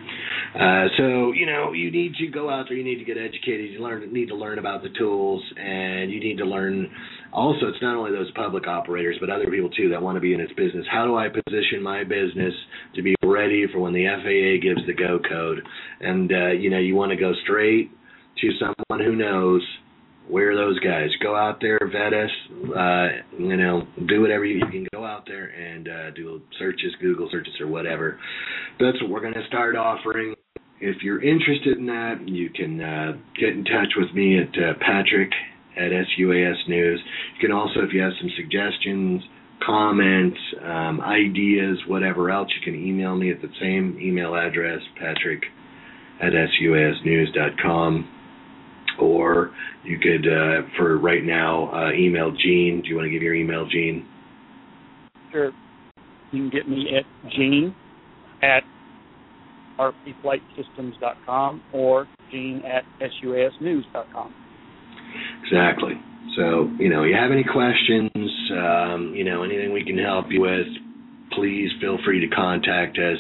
[0.54, 2.76] uh, so you know you need to go out there.
[2.76, 3.70] You need to get educated.
[3.70, 6.90] You learn need to learn about the tools, and you need to learn.
[7.32, 10.34] Also, it's not only those public operators, but other people too that want to be
[10.34, 10.86] in its business.
[10.90, 12.52] How do I position my business
[12.94, 15.62] to be ready for when the FAA gives the go code?
[16.00, 17.90] And uh, you know, you want to go straight
[18.42, 19.62] to someone who knows
[20.28, 21.08] where are those guys.
[21.22, 22.30] Go out there, vet us.
[22.76, 23.08] Uh,
[23.38, 24.86] you know, do whatever you, you can.
[24.92, 28.18] Go out there and uh, do searches, Google searches, or whatever.
[28.80, 30.34] That's what we're going to start offering.
[30.80, 34.74] If you're interested in that, you can uh, get in touch with me at uh,
[34.80, 35.30] Patrick
[35.76, 37.00] at SUAS News.
[37.34, 39.22] You can also, if you have some suggestions,
[39.64, 45.44] comments, um, ideas, whatever else, you can email me at the same email address, Patrick
[46.20, 48.08] at suasnews.com.
[48.98, 49.52] Or
[49.84, 52.82] you could, uh, for right now, uh, email Gene.
[52.82, 54.06] Do you want to give your email, Gene?
[55.32, 55.52] Sure.
[56.32, 57.74] You can get me at Gene
[58.42, 58.62] at
[59.78, 64.34] rpflightsystems.com or Gene at suasnews.com.
[65.44, 65.94] Exactly.
[66.36, 68.10] So, you know, you have any questions,
[68.52, 70.66] um, you know, anything we can help you with,
[71.32, 73.18] please feel free to contact us.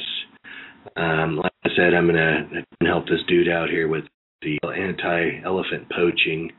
[0.96, 4.04] Um, like I said, I'm going to help this dude out here with
[4.42, 6.50] the anti elephant poaching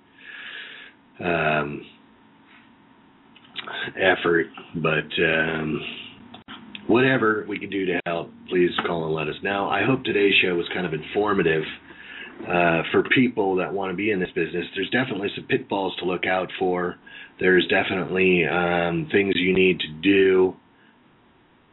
[1.23, 1.85] um,
[3.95, 4.47] effort.
[4.75, 5.81] But um,
[6.87, 9.67] whatever we can do to help, please call and let us know.
[9.67, 11.63] I hope today's show was kind of informative
[12.43, 14.65] uh, for people that want to be in this business.
[14.75, 16.95] There's definitely some pitfalls to look out for.
[17.39, 20.55] There's definitely um, things you need to do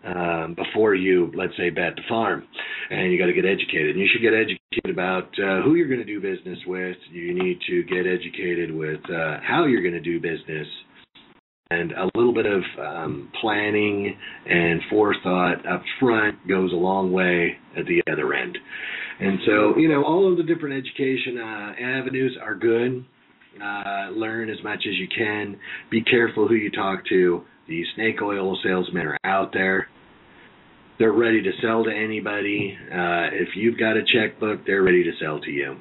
[0.05, 2.45] um, before you, let's say, bet the farm,
[2.91, 3.97] and you got to get educated.
[3.97, 6.97] And you should get educated about uh, who you're going to do business with.
[7.11, 10.67] You need to get educated with uh, how you're going to do business.
[11.71, 17.57] And a little bit of um, planning and forethought up front goes a long way
[17.77, 18.59] at the other end.
[19.19, 23.05] And so, you know, all of the different education uh, avenues are good.
[23.63, 25.57] Uh, learn as much as you can.
[25.91, 27.43] Be careful who you talk to.
[27.69, 29.89] The snake oil salesmen are out there.
[30.99, 32.77] They're ready to sell to anybody.
[32.91, 35.77] Uh, if you've got a checkbook, they're ready to sell to you.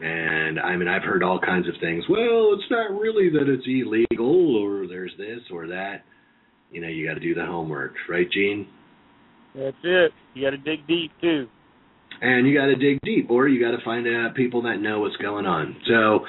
[0.00, 2.04] And I mean, I've heard all kinds of things.
[2.08, 6.02] Well, it's not really that it's illegal, or there's this or that.
[6.70, 8.66] You know, you got to do the homework, right, Gene?
[9.54, 10.12] That's it.
[10.34, 11.46] You got to dig deep too.
[12.20, 15.00] and you got to dig deep, or you got to find out people that know
[15.00, 15.76] what's going on.
[15.86, 16.24] So,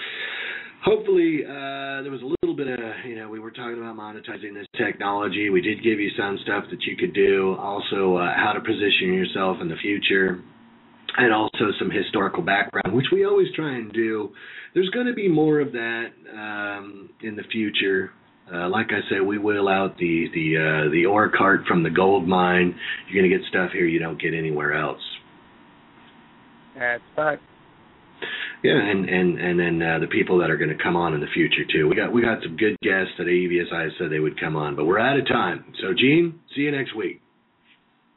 [0.83, 4.53] hopefully, uh, there was a little bit of you know we were talking about monetizing
[4.53, 5.49] this technology.
[5.49, 9.13] We did give you some stuff that you could do, also uh, how to position
[9.13, 10.43] yourself in the future,
[11.17, 14.29] and also some historical background, which we always try and do.
[14.73, 18.11] There's going to be more of that um, in the future.
[18.53, 21.89] Uh, like I said, we wheel out the the uh, the ore cart from the
[21.89, 22.75] gold mine.
[23.07, 25.01] You're going to get stuff here you don't get anywhere else.
[26.77, 27.39] That's right.
[28.63, 31.19] Yeah, and and and then uh, the people that are going to come on in
[31.19, 31.89] the future too.
[31.89, 34.85] We got we got some good guests that AUVSI said they would come on, but
[34.85, 35.65] we're out of time.
[35.81, 37.21] So, Gene, see you next week.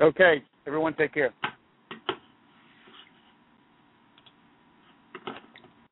[0.01, 1.35] Okay, everyone, take care.